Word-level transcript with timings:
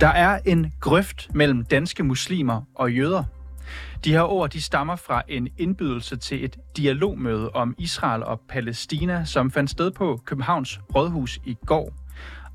Der 0.00 0.08
er 0.08 0.38
en 0.44 0.72
grøft 0.80 1.34
mellem 1.34 1.64
danske 1.64 2.02
muslimer 2.02 2.62
og 2.74 2.92
jøder. 2.92 3.24
De 4.04 4.12
her 4.12 4.22
ord 4.22 4.50
de 4.50 4.62
stammer 4.62 4.96
fra 4.96 5.22
en 5.28 5.48
indbydelse 5.58 6.16
til 6.16 6.44
et 6.44 6.56
dialogmøde 6.76 7.50
om 7.50 7.74
Israel 7.78 8.22
og 8.22 8.40
Palæstina, 8.48 9.24
som 9.24 9.50
fandt 9.50 9.70
sted 9.70 9.90
på 9.90 10.20
Københavns 10.24 10.80
Rådhus 10.94 11.40
i 11.44 11.56
går. 11.66 11.92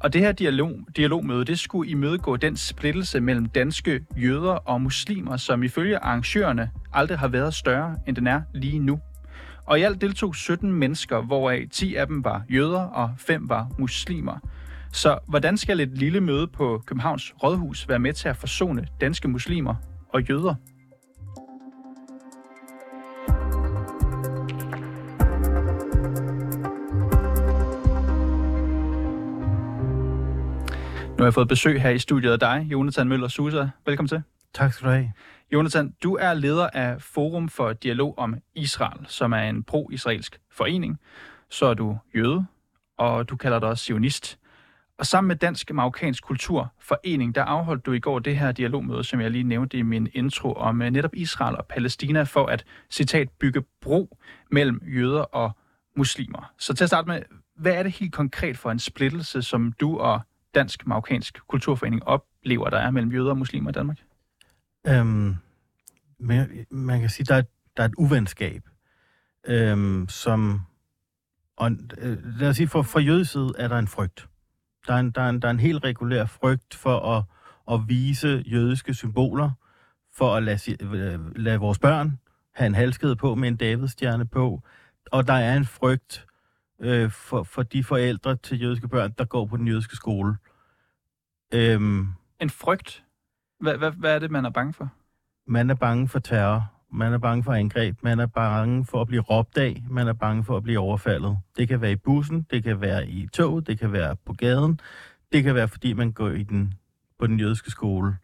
Og 0.04 0.14
det 0.14 0.22
her 0.22 0.32
dialog, 0.32 0.80
dialogmøde, 0.98 1.46
det 1.46 1.60
skulle 1.60 1.92
imødegå 1.92 2.38
den 2.38 2.58
splittelse 2.58 3.20
mellem 3.20 3.46
danske 3.46 4.06
jøder 4.18 4.52
og 4.52 4.82
muslimer, 4.82 5.38
som 5.38 5.64
ifølge 5.64 5.98
arrangørerne 5.98 6.72
aldrig 6.94 7.20
har 7.20 7.28
været 7.28 7.54
større, 7.54 7.96
end 8.08 8.16
den 8.16 8.28
er 8.28 8.42
lige 8.54 8.80
nu. 8.80 9.00
Og 9.66 9.80
i 9.80 9.82
alt 9.82 10.02
deltog 10.02 10.36
17 10.36 10.74
mennesker, 10.74 11.22
hvoraf 11.22 11.68
10 11.72 11.96
af 11.96 12.08
dem 12.08 12.24
var 12.24 12.44
jøder 12.50 12.80
og 12.82 13.12
5 13.18 13.50
var 13.50 13.72
muslimer. 13.77 14.38
Så 14.91 15.20
hvordan 15.27 15.58
skal 15.58 15.80
et 15.80 15.98
lille 15.98 16.22
møde 16.22 16.48
på 16.48 16.84
Københavns 16.85 17.34
Rådhus 17.44 17.90
være 17.90 17.99
med 17.99 18.13
til 18.13 18.30
at 18.30 18.38
forsone 18.38 18.88
danske 19.02 19.27
muslimer 19.27 19.76
og 20.10 20.22
jøder? 20.22 20.55
Nu 31.23 31.26
har 31.26 31.30
jeg 31.30 31.34
fået 31.34 31.48
besøg 31.48 31.82
her 31.82 31.90
i 31.90 32.00
studiet 32.00 32.32
af 32.32 32.40
dig, 32.40 32.68
Jonathan 32.72 33.08
Møller 33.08 33.27
Susa. 33.27 33.68
Velkommen 33.86 34.08
til. 34.08 34.22
Tak 34.54 34.73
skal 34.73 34.88
du 34.88 34.91
have. 34.91 35.12
Jonathan, 35.54 35.94
du 36.04 36.16
er 36.16 36.34
leder 36.34 36.70
af 36.73 37.02
Forum 37.02 37.49
for 37.49 37.73
Dialog 37.73 38.18
om 38.18 38.36
Israel, 38.55 39.05
som 39.08 39.34
er 39.34 39.41
en 39.41 39.63
pro-israelsk 39.63 40.40
forening. 40.52 40.99
Så 41.49 41.66
er 41.66 41.74
du 41.74 41.98
jøde, 42.16 42.46
og 42.98 43.29
du 43.29 43.35
kalder 43.35 43.60
dig 43.60 43.70
også 43.70 43.84
sionist. 43.84 44.40
Og 44.99 45.05
sammen 45.05 45.27
med 45.27 45.35
Dansk 45.35 45.71
Marokkansk 45.74 46.24
Kulturforening, 46.24 47.35
der 47.35 47.44
afholdt 47.44 47.85
du 47.85 47.91
i 47.91 47.99
går 47.99 48.20
det 48.20 48.38
her 48.38 48.51
dialogmøde, 48.51 49.04
som 49.04 49.21
jeg 49.21 49.32
lige 49.32 49.44
nævnte 49.44 49.77
i 49.77 49.82
min 49.82 50.10
intro, 50.13 50.54
om 50.54 50.82
uh, 50.82 50.88
netop 50.88 51.16
Israel 51.16 51.57
og 51.57 51.66
Palæstina 51.66 52.24
for 52.24 52.46
at, 52.46 52.66
citat, 52.91 53.29
bygge 53.40 53.63
bro 53.82 54.18
mellem 54.51 54.82
jøder 54.85 55.21
og 55.21 55.51
muslimer. 55.98 56.51
Så 56.57 56.74
til 56.74 56.84
at 56.84 56.90
starte 56.90 57.07
med, 57.07 57.21
hvad 57.55 57.74
er 57.74 57.84
det 57.84 57.91
helt 57.91 58.13
konkret 58.13 58.57
for 58.57 58.71
en 58.71 58.79
splittelse, 58.79 59.41
som 59.41 59.71
du 59.71 59.98
og 59.98 60.21
Dansk 60.55 60.87
Marokkansk 60.87 61.40
Kulturforening 61.48 62.04
oplever, 62.04 62.70
der 62.70 62.77
er 62.77 62.91
mellem 62.91 63.12
jøder 63.12 63.29
og 63.29 63.37
muslimer 63.37 63.70
i 63.70 63.73
Danmark? 63.73 63.98
Øhm, 64.88 65.35
men, 66.19 66.66
man 66.72 67.00
kan 67.00 67.09
sige, 67.09 67.25
der 67.25 67.35
er, 67.35 67.44
der 67.78 67.84
er 67.84 67.88
et 67.88 67.95
uvenskab, 67.97 68.62
øhm, 69.47 70.09
som... 70.09 70.62
Og, 71.57 71.72
øh, 71.97 72.40
lad 72.40 72.50
os 72.50 72.57
sige, 72.57 72.68
for, 72.68 72.81
for 72.81 73.00
jødeside 73.00 73.53
er 73.57 73.68
der 73.68 73.78
en 73.79 73.88
frygt. 73.88 74.28
Der 74.88 74.94
er 74.94 74.97
en, 75.00 75.12
der, 75.12 75.22
er 75.22 75.29
en, 75.29 75.41
der 75.41 75.47
er 75.47 75.51
en 75.51 75.59
helt 75.59 75.84
regulær 75.84 76.25
frygt 76.25 76.75
for 76.75 77.00
at, 77.17 77.23
at 77.72 77.79
vise 77.88 78.44
jødiske 78.45 78.94
symboler, 78.94 79.51
for 80.13 80.35
at 80.35 80.44
lade, 80.44 80.84
øh, 80.84 81.35
lade 81.35 81.59
vores 81.59 81.79
børn 81.79 82.19
have 82.53 82.67
en 82.67 82.75
halskede 82.75 83.16
på 83.16 83.35
med 83.35 83.47
en 83.47 83.56
Davidstjerne 83.56 84.25
på. 84.25 84.62
Og 85.12 85.28
der 85.28 85.34
er 85.34 85.57
en 85.57 85.66
frygt 85.66 86.25
øh, 86.84 87.12
for, 87.12 87.44
for 87.44 87.63
de 87.63 87.84
forældre 87.84 88.35
til 88.35 88.62
jødiske 88.62 88.88
børn, 88.88 89.13
der 89.17 89.25
går 89.25 89.45
på 89.45 89.57
den 89.57 89.67
jødiske 89.67 89.95
skole. 89.95 90.35
Øhm, 91.53 92.07
en 92.39 92.50
frygt? 92.50 93.03
Hvad, 93.59 93.78
hvad, 93.78 93.91
hvad 93.91 94.16
er 94.16 94.19
det, 94.19 94.31
man 94.31 94.45
er 94.45 94.50
bange 94.50 94.73
for? 94.73 94.89
Man 95.47 95.69
er 95.69 95.75
bange 95.75 96.07
for 96.07 96.19
terror. 96.19 96.73
Man 96.91 97.13
er 97.13 97.17
bange 97.17 97.44
for 97.44 97.53
angreb. 97.53 98.03
Man 98.03 98.19
er 98.19 98.25
bange 98.25 98.85
for 98.85 99.01
at 99.01 99.07
blive 99.07 99.22
råbt 99.22 99.57
af. 99.57 99.84
Man 99.89 100.07
er 100.07 100.13
bange 100.13 100.44
for 100.44 100.57
at 100.57 100.63
blive 100.63 100.79
overfaldet. 100.79 101.38
Det 101.57 101.67
kan 101.67 101.81
være 101.81 101.91
i 101.91 101.95
bussen, 101.95 102.47
det 102.51 102.63
kan 102.63 102.81
være 102.81 103.07
i 103.07 103.28
toget, 103.34 103.67
det 103.67 103.79
kan 103.79 103.91
være 103.91 104.16
på 104.16 104.34
gaden. 104.34 104.79
Det 105.31 105.44
kan 105.44 105.56
være, 105.56 105.67
fordi 105.67 105.93
man 105.93 106.11
går 106.11 106.29
i 106.29 106.43
den, 106.43 106.73
på 107.19 107.27
den 107.27 107.39
jødiske 107.39 107.72
skole. 107.72 108.17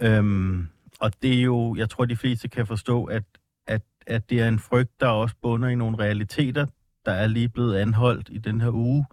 Øhm, 0.00 0.68
og 1.00 1.22
det 1.22 1.38
er 1.38 1.42
jo, 1.42 1.74
jeg 1.74 1.90
tror, 1.90 2.04
de 2.04 2.16
fleste 2.16 2.48
kan 2.48 2.66
forstå, 2.66 3.04
at, 3.04 3.24
at, 3.66 3.82
at 4.06 4.30
det 4.30 4.40
er 4.40 4.48
en 4.48 4.58
frygt, 4.58 5.00
der 5.00 5.08
også 5.08 5.36
bunder 5.42 5.68
i 5.68 5.74
nogle 5.74 5.98
realiteter, 5.98 6.66
der 7.04 7.12
er 7.12 7.26
lige 7.26 7.48
blevet 7.48 7.76
anholdt 7.76 8.28
i 8.32 8.38
den 8.38 8.60
her 8.60 8.70
uge. 8.70 9.06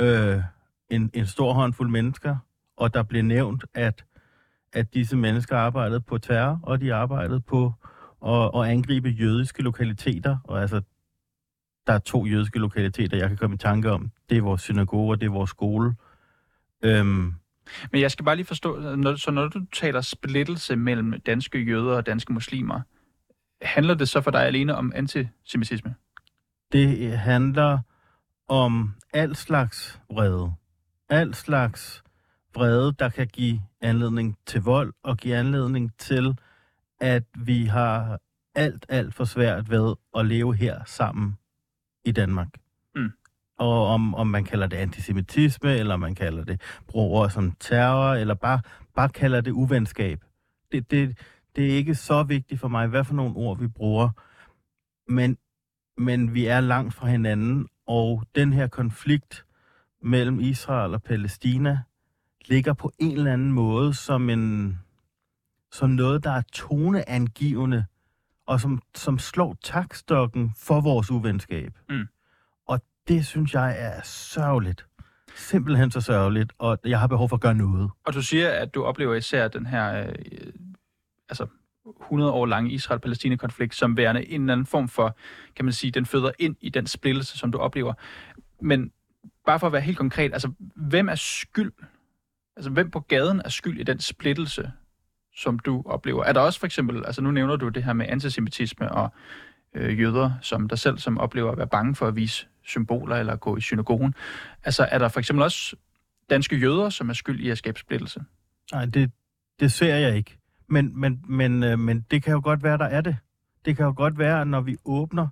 Øh, 0.00 0.42
en, 0.90 1.10
en 1.14 1.26
stor 1.26 1.52
håndfuld 1.52 1.90
mennesker, 1.90 2.36
og 2.76 2.94
der 2.94 3.02
blev 3.02 3.22
nævnt, 3.22 3.64
at 3.74 4.04
at 4.72 4.94
disse 4.94 5.16
mennesker 5.16 5.56
arbejdede 5.56 6.00
på 6.00 6.18
terror, 6.18 6.60
og 6.62 6.80
de 6.80 6.94
arbejdede 6.94 7.40
på 7.40 7.72
at, 8.26 8.50
at 8.54 8.68
angribe 8.70 9.08
jødiske 9.08 9.62
lokaliteter. 9.62 10.36
Og 10.44 10.60
altså, 10.60 10.80
der 11.86 11.92
er 11.92 11.98
to 11.98 12.26
jødiske 12.26 12.58
lokaliteter, 12.58 13.16
jeg 13.16 13.28
kan 13.28 13.36
komme 13.36 13.54
i 13.54 13.58
tanke 13.58 13.90
om. 13.90 14.10
Det 14.30 14.38
er 14.38 14.42
vores 14.42 14.62
synagoge, 14.62 15.12
og 15.12 15.20
det 15.20 15.26
er 15.26 15.30
vores 15.30 15.50
skole. 15.50 15.94
Øhm, 16.84 17.34
men 17.92 18.00
jeg 18.00 18.10
skal 18.10 18.24
bare 18.24 18.36
lige 18.36 18.46
forstå, 18.46 18.96
når, 18.96 19.14
så 19.14 19.30
når 19.30 19.48
du 19.48 19.60
taler 19.72 20.00
splittelse 20.00 20.76
mellem 20.76 21.20
danske 21.20 21.58
jøder 21.58 21.96
og 21.96 22.06
danske 22.06 22.32
muslimer, 22.32 22.80
handler 23.62 23.94
det 23.94 24.08
så 24.08 24.20
for 24.20 24.30
dig 24.30 24.46
alene 24.46 24.76
om 24.76 24.92
antisemitisme? 24.94 25.94
Det 26.72 27.18
handler 27.18 27.78
om 28.48 28.94
al 29.12 29.36
slags 29.36 30.00
vrede. 30.10 30.52
Al 31.08 31.34
slags 31.34 32.02
vrede, 32.54 32.92
der 32.92 33.08
kan 33.08 33.26
give 33.26 33.60
anledning 33.80 34.38
til 34.46 34.62
vold 34.62 34.92
og 35.02 35.16
give 35.16 35.36
anledning 35.36 35.92
til, 35.98 36.38
at 37.00 37.24
vi 37.38 37.64
har 37.64 38.20
alt, 38.54 38.86
alt 38.88 39.14
for 39.14 39.24
svært 39.24 39.70
ved 39.70 39.94
at 40.16 40.26
leve 40.26 40.56
her 40.56 40.84
sammen 40.86 41.38
i 42.04 42.12
Danmark. 42.12 42.48
Mm. 42.94 43.12
Og 43.58 43.86
om, 43.86 44.14
om 44.14 44.26
man 44.26 44.44
kalder 44.44 44.66
det 44.66 44.76
antisemitisme, 44.76 45.76
eller 45.76 45.96
man 45.96 46.14
kalder 46.14 46.44
det 46.44 46.60
bruger 46.86 47.28
som 47.28 47.52
terror, 47.60 48.14
eller 48.14 48.34
bare, 48.34 48.60
bare 48.94 49.08
kalder 49.08 49.40
det 49.40 49.50
uvenskab. 49.50 50.24
Det, 50.72 50.90
det, 50.90 51.18
det 51.56 51.70
er 51.70 51.76
ikke 51.76 51.94
så 51.94 52.22
vigtigt 52.22 52.60
for 52.60 52.68
mig, 52.68 52.86
hvad 52.86 53.04
for 53.04 53.14
nogle 53.14 53.36
ord 53.36 53.58
vi 53.58 53.68
bruger. 53.68 54.10
Men, 55.08 55.38
men 55.98 56.34
vi 56.34 56.46
er 56.46 56.60
langt 56.60 56.94
fra 56.94 57.06
hinanden, 57.06 57.68
og 57.86 58.24
den 58.34 58.52
her 58.52 58.66
konflikt 58.66 59.44
mellem 60.02 60.40
Israel 60.40 60.94
og 60.94 61.02
Palæstina 61.02 61.78
ligger 62.46 62.72
på 62.72 62.92
en 62.98 63.12
eller 63.12 63.32
anden 63.32 63.52
måde 63.52 63.94
som 63.94 64.30
en 64.30 64.78
som 65.72 65.90
noget, 65.90 66.24
der 66.24 66.30
er 66.30 66.42
toneangivende, 66.52 67.84
og 68.46 68.60
som, 68.60 68.82
som 68.94 69.18
slår 69.18 69.56
takstokken 69.62 70.52
for 70.56 70.80
vores 70.80 71.10
uvenskab. 71.10 71.78
Mm. 71.88 72.08
Og 72.66 72.80
det 73.08 73.26
synes 73.26 73.54
jeg 73.54 73.76
er 73.78 74.02
sørgeligt. 74.04 74.86
Simpelthen 75.36 75.90
så 75.90 76.00
sørgeligt, 76.00 76.52
og 76.58 76.78
jeg 76.84 77.00
har 77.00 77.06
behov 77.06 77.28
for 77.28 77.36
at 77.36 77.42
gøre 77.42 77.54
noget. 77.54 77.90
Og 78.04 78.14
du 78.14 78.22
siger, 78.22 78.50
at 78.50 78.74
du 78.74 78.84
oplever 78.84 79.14
især 79.14 79.48
den 79.48 79.66
her 79.66 80.06
øh, 80.06 80.52
altså 81.28 81.46
100 82.00 82.32
år 82.32 82.46
lange 82.46 82.70
Israel-Palæstina-konflikt 82.70 83.74
som 83.74 83.96
værende 83.96 84.28
en 84.28 84.40
eller 84.40 84.52
anden 84.52 84.66
form 84.66 84.88
for, 84.88 85.16
kan 85.56 85.64
man 85.64 85.72
sige, 85.72 85.90
den 85.90 86.06
føder 86.06 86.30
ind 86.38 86.56
i 86.60 86.68
den 86.68 86.86
splittelse, 86.86 87.38
som 87.38 87.52
du 87.52 87.58
oplever. 87.58 87.92
Men 88.60 88.92
bare 89.46 89.60
for 89.60 89.66
at 89.66 89.72
være 89.72 89.82
helt 89.82 89.98
konkret, 89.98 90.32
altså 90.32 90.52
hvem 90.76 91.08
er 91.08 91.14
skyld 91.14 91.72
Altså, 92.60 92.70
hvem 92.70 92.90
på 92.90 93.00
gaden 93.00 93.42
er 93.44 93.48
skyld 93.48 93.80
i 93.80 93.82
den 93.82 94.00
splittelse, 94.00 94.72
som 95.36 95.58
du 95.58 95.82
oplever? 95.86 96.24
Er 96.24 96.32
der 96.32 96.40
også 96.40 96.58
for 96.58 96.66
eksempel, 96.66 97.06
altså 97.06 97.22
nu 97.22 97.30
nævner 97.30 97.56
du 97.56 97.68
det 97.68 97.84
her 97.84 97.92
med 97.92 98.06
antisemitisme 98.08 98.92
og 98.92 99.12
øh, 99.74 100.00
jøder, 100.00 100.32
som 100.42 100.68
der 100.68 100.76
selv 100.76 100.98
som 100.98 101.18
oplever 101.18 101.52
at 101.52 101.58
være 101.58 101.66
bange 101.66 101.94
for 101.94 102.06
at 102.06 102.16
vise 102.16 102.46
symboler 102.64 103.16
eller 103.16 103.36
gå 103.36 103.56
i 103.56 103.60
synagogen. 103.60 104.14
Altså, 104.64 104.88
er 104.90 104.98
der 104.98 105.08
for 105.08 105.20
eksempel 105.20 105.42
også 105.42 105.76
danske 106.30 106.56
jøder, 106.56 106.90
som 106.90 107.08
er 107.08 107.12
skyld 107.12 107.40
i 107.40 107.50
at 107.50 107.58
skabe 107.58 107.78
splittelse? 107.78 108.20
Nej, 108.72 108.84
det, 108.84 109.10
det 109.60 109.72
ser 109.72 109.96
jeg 109.96 110.16
ikke. 110.16 110.39
Men, 110.70 111.00
men, 111.00 111.24
men, 111.28 111.62
øh, 111.62 111.78
men 111.78 112.06
det 112.10 112.22
kan 112.22 112.32
jo 112.32 112.40
godt 112.44 112.62
være, 112.62 112.78
der 112.78 112.84
er 112.84 113.00
det. 113.00 113.16
Det 113.64 113.76
kan 113.76 113.86
jo 113.86 113.94
godt 113.96 114.18
være, 114.18 114.40
at 114.40 114.46
når 114.46 114.60
vi 114.60 114.76
åbner 114.84 115.28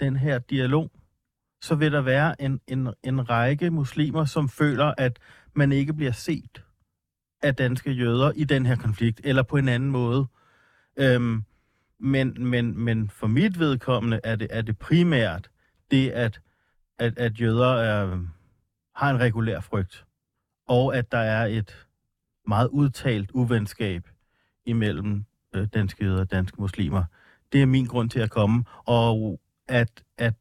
den 0.00 0.16
her 0.16 0.38
dialog, 0.38 0.90
så 1.62 1.74
vil 1.74 1.92
der 1.92 2.00
være 2.00 2.42
en, 2.42 2.60
en, 2.66 2.88
en 3.02 3.30
række 3.30 3.70
muslimer, 3.70 4.24
som 4.24 4.48
føler, 4.48 4.94
at 4.98 5.18
man 5.54 5.72
ikke 5.72 5.92
bliver 5.92 6.12
set 6.12 6.64
af 7.42 7.54
danske 7.54 7.92
jøder 7.92 8.32
i 8.36 8.44
den 8.44 8.66
her 8.66 8.76
konflikt, 8.76 9.20
eller 9.24 9.42
på 9.42 9.56
en 9.56 9.68
anden 9.68 9.90
måde. 9.90 10.26
Øhm, 10.96 11.42
men, 12.00 12.34
men, 12.38 12.78
men 12.78 13.10
for 13.10 13.26
mit 13.26 13.58
vedkommende 13.58 14.20
er 14.24 14.36
det, 14.36 14.48
er 14.50 14.62
det 14.62 14.78
primært 14.78 15.50
det, 15.90 16.10
at, 16.10 16.40
at, 16.98 17.18
at 17.18 17.40
jøder 17.40 17.72
er, 17.72 18.26
har 18.94 19.10
en 19.10 19.20
regulær 19.20 19.60
frygt, 19.60 20.04
og 20.68 20.96
at 20.96 21.12
der 21.12 21.18
er 21.18 21.46
et 21.46 21.86
meget 22.46 22.68
udtalt 22.68 23.30
uvenskab 23.30 24.08
imellem 24.68 25.24
øh, 25.54 25.66
danske 25.74 26.04
jøder 26.04 26.20
og 26.20 26.30
danske 26.30 26.60
muslimer. 26.60 27.04
Det 27.52 27.62
er 27.62 27.66
min 27.66 27.86
grund 27.86 28.10
til 28.10 28.20
at 28.20 28.30
komme, 28.30 28.64
og 28.86 29.40
at, 29.68 30.04
at, 30.18 30.34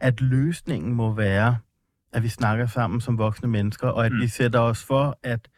at 0.00 0.20
løsningen 0.20 0.94
må 0.94 1.12
være, 1.12 1.56
at 2.12 2.22
vi 2.22 2.28
snakker 2.28 2.66
sammen 2.66 3.00
som 3.00 3.18
voksne 3.18 3.48
mennesker, 3.48 3.88
og 3.88 4.06
at 4.06 4.12
mm. 4.12 4.20
vi 4.20 4.28
sætter 4.28 4.60
os 4.60 4.84
for, 4.84 5.18
at 5.22 5.48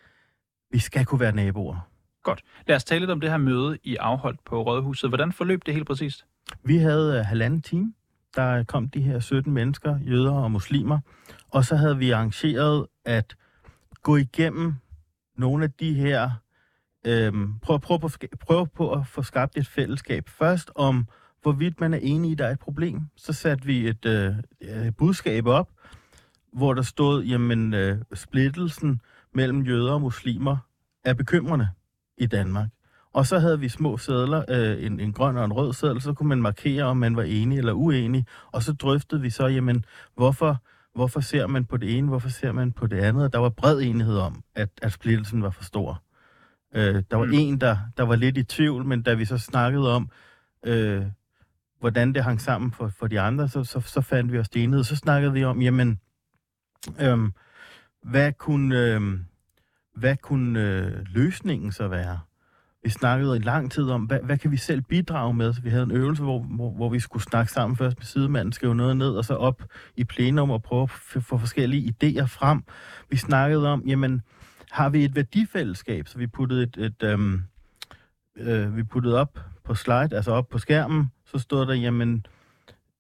vi 0.70 0.78
skal 0.78 1.05
kunne 1.05 1.20
være 1.20 1.34
naboer. 1.34 1.88
Godt. 2.22 2.43
Lad 2.66 2.76
os 2.76 2.84
tale 2.84 3.00
lidt 3.00 3.10
om 3.10 3.20
det 3.20 3.31
her 3.31 3.37
møde, 3.37 3.78
I 3.82 3.96
afholdt 3.96 4.44
på 4.44 4.62
Rådhuset. 4.62 5.10
Hvordan 5.10 5.32
forløb 5.32 5.66
det 5.66 5.75
helt 5.75 5.87
præcist? 5.87 6.26
Vi 6.64 6.76
havde 6.76 7.20
uh, 7.20 7.26
halvanden 7.26 7.62
time. 7.62 7.94
Der 8.37 8.64
kom 8.64 8.88
de 8.88 9.02
her 9.02 9.20
17 9.20 9.52
mennesker, 9.52 9.99
jøder 9.99 10.32
og 10.32 10.50
muslimer. 10.50 10.99
Og 11.49 11.64
så 11.64 11.76
havde 11.76 11.99
vi 11.99 12.10
arrangeret 12.10 12.87
at 13.05 13.37
gå 14.02 14.16
igennem 14.16 14.75
nogle 15.37 15.64
af 15.64 15.72
de 15.72 15.94
her... 15.94 16.31
Øhm, 17.06 17.58
prøv, 17.62 17.80
prøv, 17.80 18.00
på, 18.00 18.08
prøv 18.40 18.66
på 18.66 18.92
at 18.92 19.06
få 19.06 19.22
skabt 19.22 19.56
et 19.56 19.66
fællesskab. 19.66 20.28
Først 20.28 20.70
om, 20.74 21.06
hvorvidt 21.42 21.80
man 21.80 21.94
er 21.94 21.98
enig 22.02 22.28
i, 22.28 22.32
at 22.32 22.38
der 22.38 22.46
er 22.46 22.52
et 22.52 22.58
problem. 22.58 23.00
Så 23.16 23.32
satte 23.32 23.64
vi 23.64 23.88
et 23.88 24.06
øh, 24.06 24.92
budskab 24.98 25.46
op, 25.46 25.68
hvor 26.52 26.74
der 26.74 26.82
stod, 26.82 27.24
jamen, 27.24 27.74
øh, 27.74 27.98
splittelsen 28.14 29.00
mellem 29.34 29.62
jøder 29.62 29.92
og 29.92 30.00
muslimer 30.00 30.56
er 31.04 31.14
bekymrende 31.14 31.68
i 32.18 32.26
Danmark. 32.26 32.68
Og 33.12 33.26
så 33.26 33.38
havde 33.38 33.60
vi 33.60 33.68
små 33.68 33.98
sædler, 33.98 34.44
øh, 34.48 34.86
en, 34.86 35.00
en 35.00 35.12
grøn 35.12 35.36
og 35.36 35.44
en 35.44 35.52
rød 35.52 35.72
sædel, 35.72 36.00
så 36.00 36.12
kunne 36.12 36.28
man 36.28 36.42
markere, 36.42 36.84
om 36.84 36.96
man 36.96 37.16
var 37.16 37.22
enig 37.22 37.58
eller 37.58 37.72
uenig. 37.72 38.26
Og 38.52 38.62
så 38.62 38.72
drøftede 38.72 39.20
vi 39.20 39.30
så, 39.30 39.46
jamen, 39.46 39.84
hvorfor, 40.16 40.62
hvorfor 40.94 41.20
ser 41.20 41.46
man 41.46 41.64
på 41.64 41.76
det 41.76 41.98
ene, 41.98 42.08
hvorfor 42.08 42.28
ser 42.28 42.52
man 42.52 42.72
på 42.72 42.86
det 42.86 42.98
andet? 42.98 43.24
Og 43.24 43.32
der 43.32 43.38
var 43.38 43.48
bred 43.48 43.80
enighed 43.80 44.18
om, 44.18 44.42
at, 44.54 44.68
at 44.82 44.92
splittelsen 44.92 45.42
var 45.42 45.50
for 45.50 45.64
stor. 45.64 46.02
Øh, 46.75 47.03
der 47.11 47.17
var 47.17 47.25
mm. 47.25 47.32
en, 47.35 47.61
der, 47.61 47.76
der 47.97 48.03
var 48.03 48.17
lidt 48.17 48.37
i 48.37 48.43
tvivl, 48.43 48.85
men 48.85 49.03
da 49.03 49.15
vi 49.15 49.25
så 49.25 49.38
snakkede 49.38 49.94
om, 49.94 50.11
øh, 50.67 51.03
hvordan 51.81 52.12
det 52.15 52.25
hang 52.25 52.41
sammen 52.41 52.73
for, 52.73 52.88
for 52.88 53.06
de 53.06 53.20
andre, 53.20 53.49
så, 53.49 53.65
så, 53.65 53.81
så 53.81 54.00
fandt 54.00 54.32
vi 54.32 54.38
os 54.38 54.49
det 54.49 54.62
enhed. 54.62 54.85
Så 54.85 54.97
snakkede 54.97 55.32
vi 55.32 55.44
om, 55.44 55.62
jamen, 55.62 56.00
øh, 57.00 57.19
hvad 58.03 58.32
kunne, 58.32 58.79
øh, 58.79 59.00
hvad 59.97 60.17
kunne 60.17 60.61
øh, 60.61 61.06
løsningen 61.15 61.73
så 61.73 61.88
være? 61.88 62.20
Vi 62.82 62.91
snakkede 62.91 63.37
i 63.37 63.41
lang 63.41 63.73
tid 63.73 63.91
om, 63.91 64.05
hvad, 64.05 64.19
hvad 64.23 64.38
kan 64.38 64.50
vi 64.50 64.56
selv 64.56 64.82
bidrage 64.82 65.35
med? 65.35 65.53
Så 65.53 65.62
vi 65.62 65.70
havde 65.70 65.82
en 65.82 65.91
øvelse, 65.91 66.23
hvor, 66.23 66.38
hvor, 66.38 66.70
hvor 66.70 66.88
vi 66.88 67.00
skulle 67.00 67.23
snakke 67.23 67.53
sammen 67.53 67.76
først 67.76 67.99
med 67.99 68.05
sidemanden, 68.05 68.53
skrive 68.53 68.75
noget 68.75 68.97
ned, 68.97 69.11
og 69.11 69.25
så 69.25 69.35
op 69.35 69.62
i 69.97 70.05
plenum 70.05 70.50
og 70.50 70.62
prøve 70.62 70.82
at 70.82 70.91
få 70.91 71.38
forskellige 71.38 71.94
idéer 71.94 72.25
frem. 72.25 72.62
Vi 73.11 73.17
snakkede 73.17 73.69
om, 73.69 73.82
jamen, 73.87 74.23
har 74.70 74.88
vi 74.88 75.05
et 75.05 75.15
værdifællesskab? 75.15 76.09
Så 76.09 76.19
vi 76.19 76.26
puttede 76.26 76.62
et, 76.62 76.76
et 76.76 77.03
øhm, 77.03 77.43
øh, 78.37 78.76
vi 78.76 78.82
puttede 78.82 79.20
op 79.20 79.38
på 79.65 79.75
slide, 79.75 80.17
altså 80.17 80.31
op 80.31 80.49
på 80.49 80.59
skærmen, 80.59 81.12
så 81.26 81.38
stod 81.38 81.67
der, 81.67 81.75
jamen, 81.75 82.26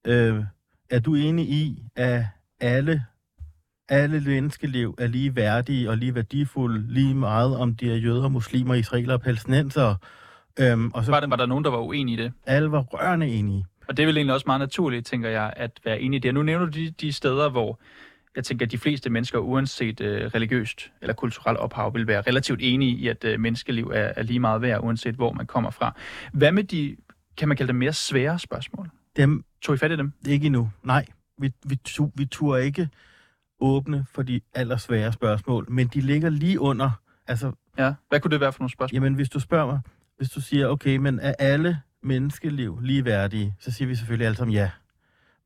øh, 0.06 0.44
er 0.90 0.98
du 0.98 1.14
enig 1.14 1.48
i, 1.50 1.82
at 1.96 2.24
alle 2.60 3.04
alle 3.88 4.20
menneskeliv 4.20 4.94
er 4.98 5.06
lige 5.06 5.36
værdige 5.36 5.90
og 5.90 5.96
lige 5.96 6.14
værdifulde, 6.14 6.92
lige 6.92 7.14
meget 7.14 7.56
om 7.56 7.74
de 7.74 7.92
er 7.92 7.96
jøder, 7.96 8.28
muslimer, 8.28 8.74
israeler 8.74 9.14
og 9.14 9.20
palæstinenser. 9.20 9.94
Øhm, 10.60 10.90
og 10.94 11.04
så, 11.04 11.10
var, 11.10 11.20
der, 11.20 11.26
var 11.26 11.36
der 11.36 11.46
nogen, 11.46 11.64
der 11.64 11.70
var 11.70 11.78
uenige 11.78 12.18
i 12.18 12.22
det? 12.22 12.32
Alle 12.46 12.72
var 12.72 12.80
rørende 12.82 13.26
enige. 13.26 13.66
Og 13.88 13.96
det 13.96 14.02
er 14.02 14.06
vel 14.06 14.16
egentlig 14.16 14.34
også 14.34 14.44
meget 14.46 14.60
naturligt, 14.60 15.06
tænker 15.06 15.28
jeg, 15.28 15.52
at 15.56 15.70
være 15.84 16.00
enig 16.00 16.16
i 16.16 16.20
det. 16.20 16.34
Nu 16.34 16.42
nævner 16.42 16.66
du 16.66 16.72
de, 16.72 16.90
de 16.90 17.12
steder, 17.12 17.48
hvor 17.48 17.80
jeg 18.38 18.44
tænker, 18.44 18.66
at 18.66 18.72
de 18.72 18.78
fleste 18.78 19.10
mennesker, 19.10 19.38
uanset 19.38 20.00
øh, 20.00 20.26
religiøst 20.26 20.92
eller 21.00 21.14
kulturelt 21.14 21.58
ophav, 21.58 21.94
vil 21.94 22.06
være 22.06 22.20
relativt 22.20 22.60
enige 22.62 22.96
i, 22.96 23.08
at 23.08 23.24
øh, 23.24 23.40
menneskeliv 23.40 23.90
er, 23.94 24.12
er 24.16 24.22
lige 24.22 24.40
meget 24.40 24.62
værd, 24.62 24.80
uanset 24.84 25.14
hvor 25.14 25.32
man 25.32 25.46
kommer 25.46 25.70
fra. 25.70 25.96
Hvad 26.32 26.52
med 26.52 26.64
de, 26.64 26.96
kan 27.36 27.48
man 27.48 27.56
kalde 27.56 27.68
det 27.68 27.76
mere 27.76 27.92
svære 27.92 28.38
spørgsmål? 28.38 28.90
Dem, 29.16 29.44
Tog 29.62 29.74
I 29.74 29.78
fat 29.78 29.90
i 29.90 29.96
dem? 29.96 30.12
Ikke 30.26 30.46
endnu, 30.46 30.70
nej. 30.82 31.06
Vi, 31.38 31.52
vi, 31.64 31.76
tu, 31.76 32.10
vi 32.14 32.24
turde 32.24 32.64
ikke 32.64 32.88
åbne 33.60 34.06
for 34.10 34.22
de 34.22 34.40
allersvære 34.54 35.12
spørgsmål, 35.12 35.66
men 35.68 35.86
de 35.86 36.00
ligger 36.00 36.30
lige 36.30 36.60
under. 36.60 36.90
Altså, 37.26 37.52
ja, 37.78 37.94
hvad 38.08 38.20
kunne 38.20 38.30
det 38.30 38.40
være 38.40 38.52
for 38.52 38.60
nogle 38.60 38.72
spørgsmål? 38.72 38.94
Jamen, 38.94 39.14
hvis 39.14 39.28
du 39.28 39.40
spørger 39.40 39.66
mig, 39.66 39.80
hvis 40.16 40.30
du 40.30 40.40
siger, 40.40 40.66
okay, 40.66 40.96
men 40.96 41.18
er 41.18 41.34
alle 41.38 41.80
menneskeliv 42.02 42.80
ligeværdige, 42.80 43.54
så 43.60 43.70
siger 43.70 43.88
vi 43.88 43.94
selvfølgelig 43.94 44.26
alle 44.26 44.36
sammen 44.36 44.54
ja. 44.54 44.70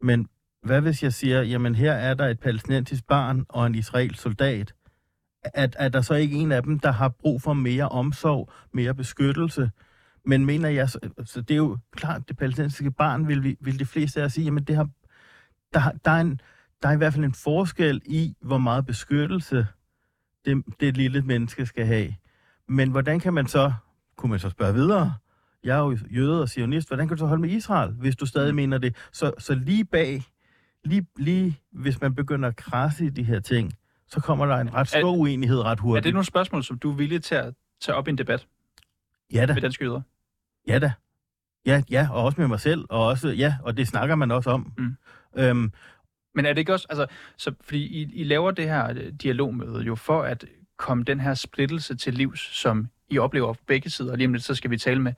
Men 0.00 0.29
hvad 0.62 0.81
hvis 0.81 1.03
jeg 1.03 1.12
siger, 1.12 1.43
jamen 1.43 1.75
her 1.75 1.93
er 1.93 2.14
der 2.14 2.26
et 2.26 2.41
palæstinensisk 2.41 3.06
barn 3.06 3.47
og 3.49 3.67
en 3.67 3.75
israelsk 3.75 4.23
soldat, 4.23 4.75
At, 5.44 5.76
er 5.79 5.88
der 5.88 6.00
så 6.00 6.14
ikke 6.14 6.37
en 6.37 6.53
af 6.53 6.62
dem, 6.62 6.79
der 6.79 6.93
har 6.93 7.09
brug 7.09 7.43
for 7.43 7.53
mere 7.53 7.88
omsorg, 7.88 8.53
mere 8.73 8.94
beskyttelse? 8.94 9.70
Men 10.25 10.47
mener 10.47 10.69
jeg, 10.69 10.91
så, 10.91 10.99
så 11.25 11.41
det 11.41 11.50
er 11.55 11.56
jo 11.59 11.79
klart, 11.93 12.29
det 12.29 12.37
palæstinensiske 12.37 12.91
barn 12.91 13.29
vil, 13.29 13.43
vi, 13.44 13.56
vil 13.61 13.79
de 13.79 13.87
fleste 13.87 14.20
af 14.20 14.25
os 14.25 14.32
sige, 14.32 14.44
jamen 14.44 14.64
det 14.64 14.76
har, 14.76 14.88
der, 15.75 15.91
der, 16.05 16.11
er 16.11 16.20
en, 16.20 16.41
der 16.82 16.88
er 16.88 16.93
i 16.93 16.97
hvert 16.97 17.12
fald 17.12 17.25
en 17.25 17.35
forskel 17.35 18.03
i, 18.05 18.37
hvor 18.41 18.59
meget 18.59 18.87
beskyttelse 18.87 19.67
det, 20.44 20.64
det 20.81 20.97
lille 20.97 21.23
menneske 21.23 21.67
skal 21.67 21.87
have. 21.87 22.14
Men 22.69 22.91
hvordan 22.91 23.20
kan 23.20 23.35
man 23.35 23.47
så, 23.47 23.73
kunne 24.17 24.31
man 24.31 24.38
så 24.38 24.50
spørge 24.50 24.75
videre, 24.75 25.14
jeg 25.64 25.76
er 25.76 25.81
jo 25.81 25.99
jøde 26.11 26.43
og 26.43 26.49
sionist, 26.49 26.88
hvordan 26.88 27.09
kan 27.09 27.17
du 27.17 27.20
så 27.20 27.26
holde 27.26 27.41
med 27.41 27.50
Israel, 27.50 27.93
hvis 27.93 28.17
du 28.17 28.26
stadig 28.26 28.55
mener 28.55 28.79
det? 28.79 28.97
Så, 29.12 29.32
så 29.38 29.55
lige 29.55 29.85
bag, 29.85 30.23
lige, 30.84 31.06
lige 31.17 31.61
hvis 31.73 32.00
man 32.00 32.14
begynder 32.14 32.49
at 32.49 32.56
krasse 32.56 33.06
i 33.06 33.11
de 33.11 33.23
her 33.23 33.40
ting, 33.40 33.73
så 34.08 34.20
kommer 34.20 34.46
der 34.46 34.56
en 34.56 34.75
ret 34.75 34.88
stor 34.88 34.99
er, 34.99 35.17
uenighed 35.17 35.61
ret 35.61 35.81
hurtigt. 35.81 36.02
Er 36.02 36.08
det 36.08 36.14
nogle 36.14 36.26
spørgsmål, 36.26 36.64
som 36.64 36.79
du 36.79 36.90
er 36.90 36.94
villig 36.94 37.23
til 37.23 37.34
at 37.34 37.55
tage 37.81 37.96
op 37.96 38.08
i 38.08 38.11
en 38.11 38.19
debat? 38.19 38.46
Ja 39.32 39.46
da. 39.46 39.52
Med 39.52 39.62
danske 39.62 39.84
jøder? 39.84 40.00
Ja 40.69 40.79
da. 40.79 40.93
Ja, 41.67 41.82
ja, 41.90 42.08
og 42.11 42.25
også 42.25 42.40
med 42.40 42.49
mig 42.49 42.61
selv, 42.61 42.84
og 42.90 43.06
også, 43.06 43.29
ja, 43.29 43.55
og 43.62 43.76
det 43.76 43.88
snakker 43.88 44.14
man 44.14 44.31
også 44.31 44.50
om. 44.50 44.73
Mm. 44.79 44.96
Øhm, 45.37 45.73
men 46.34 46.46
er 46.46 46.52
det 46.52 46.58
ikke 46.58 46.73
også, 46.73 46.87
altså, 46.90 47.06
så, 47.37 47.55
fordi 47.61 48.02
I, 48.02 48.12
I 48.14 48.25
laver 48.25 48.50
det 48.50 48.64
her 48.64 48.90
øh, 48.90 49.12
dialogmøde 49.23 49.82
jo 49.82 49.94
for 49.94 50.23
at 50.23 50.44
komme 50.76 51.05
den 51.05 51.20
her 51.20 51.35
splittelse 51.35 51.96
til 51.96 52.14
livs, 52.14 52.40
som 52.40 52.88
I 53.08 53.19
oplever 53.19 53.52
på 53.52 53.61
begge 53.67 53.90
sider. 53.90 54.17
Lige 54.17 54.26
om 54.26 54.32
lidt, 54.32 54.44
så 54.44 54.55
skal 54.55 54.70
vi 54.70 54.78
tale 54.78 55.00
med, 55.00 55.12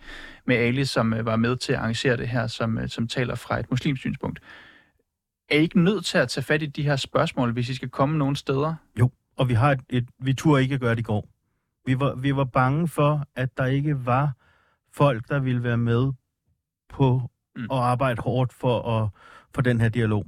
med 0.44 0.56
Ali, 0.56 0.84
som 0.84 1.12
uh, 1.12 1.26
var 1.26 1.36
med 1.36 1.56
til 1.56 1.72
at 1.72 1.78
arrangere 1.78 2.16
det 2.16 2.28
her, 2.28 2.46
som, 2.46 2.76
uh, 2.76 2.88
som 2.88 3.08
taler 3.08 3.34
fra 3.34 3.60
et 3.60 3.70
muslimsk 3.70 4.00
synspunkt. 4.00 4.40
Er 5.48 5.58
I 5.58 5.62
ikke 5.62 5.80
nødt 5.80 6.04
til 6.04 6.18
at 6.18 6.28
tage 6.28 6.44
fat 6.44 6.62
i 6.62 6.66
de 6.66 6.82
her 6.82 6.96
spørgsmål, 6.96 7.52
hvis 7.52 7.68
I 7.68 7.74
skal 7.74 7.88
komme 7.88 8.18
nogle 8.18 8.36
steder? 8.36 8.74
Jo, 8.98 9.10
og 9.36 9.48
vi 9.48 9.54
har 9.54 9.72
et, 9.72 9.80
et 9.90 10.08
vi 10.18 10.34
turde 10.34 10.62
ikke 10.62 10.78
gøre 10.78 10.90
det 10.90 11.00
i 11.00 11.02
går. 11.02 11.28
Vi 11.86 12.00
var, 12.00 12.14
vi 12.14 12.36
var 12.36 12.44
bange 12.44 12.88
for, 12.88 13.24
at 13.34 13.56
der 13.56 13.66
ikke 13.66 14.06
var 14.06 14.32
folk, 14.92 15.28
der 15.28 15.38
ville 15.38 15.62
være 15.62 15.76
med 15.76 16.12
på 16.88 17.30
mm. 17.56 17.62
at 17.62 17.78
arbejde 17.78 18.22
hårdt 18.22 18.52
for, 18.52 19.00
at, 19.02 19.08
for 19.54 19.62
den 19.62 19.80
her 19.80 19.88
dialog. 19.88 20.26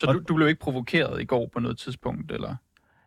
Så 0.00 0.12
du, 0.12 0.22
du 0.28 0.34
blev 0.34 0.48
ikke 0.48 0.60
provokeret 0.60 1.20
i 1.20 1.24
går 1.24 1.50
på 1.52 1.60
noget 1.60 1.78
tidspunkt, 1.78 2.32
eller? 2.32 2.56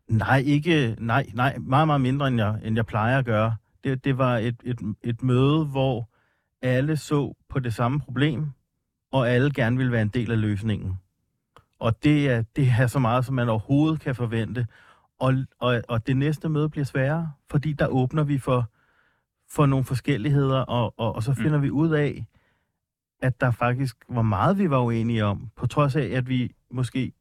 Nej, 0.08 0.44
ikke, 0.46 0.96
nej, 1.00 1.26
nej, 1.34 1.58
meget, 1.58 1.88
meget 1.88 2.02
mindre, 2.02 2.28
end 2.28 2.38
jeg, 2.38 2.60
end 2.64 2.76
jeg 2.76 2.86
plejer 2.86 3.20
at 3.20 3.26
gøre. 3.26 3.56
Det, 3.84 4.04
det 4.04 4.18
var 4.18 4.38
et, 4.38 4.56
et, 4.64 4.80
et 5.04 5.24
møde, 5.24 5.66
hvor 5.66 6.10
alle 6.62 6.98
så 6.98 7.34
på 7.50 7.60
det 7.60 7.74
samme 7.74 8.00
problem, 8.00 8.46
og 9.12 9.30
alle 9.30 9.54
gerne 9.54 9.78
ville 9.78 9.92
være 9.92 10.02
en 10.02 10.10
del 10.10 10.32
af 10.32 10.42
løsningen. 10.42 11.00
Og 11.80 12.04
det 12.04 12.30
er, 12.30 12.44
det 12.56 12.74
er 12.80 12.88
så 12.88 13.00
meget, 13.00 13.26
som 13.26 13.36
man 13.36 13.50
overhovedet 13.50 14.00
kan 14.00 14.16
forvente. 14.16 14.68
Og, 15.20 15.34
og, 15.60 15.82
og 15.88 16.08
det 16.08 16.18
næste 16.18 16.50
møde 16.50 16.70
bliver 16.70 16.86
sværere, 16.86 17.32
fordi 17.52 17.74
der 17.74 17.88
åbner 17.88 18.24
vi 18.24 18.38
for, 18.38 18.72
for 19.52 19.66
nogle 19.66 19.86
forskelligheder, 19.86 20.60
og, 20.60 20.94
og, 20.98 21.16
og 21.16 21.24
så 21.24 21.32
mm. 21.32 21.38
finder 21.38 21.58
mm. 21.58 21.64
vi 21.64 21.70
ud 21.70 21.90
af, 21.90 22.26
at 23.22 23.42
der 23.42 23.52
faktisk 23.52 23.98
var 24.10 24.22
meget, 24.22 24.58
vi 24.58 24.70
var 24.70 24.80
uenige 24.80 25.26
om. 25.26 25.50
På 25.56 25.68
trods 25.68 25.96
af, 25.96 26.06
at 26.06 26.30
vi 26.30 26.56
måske 26.72 27.12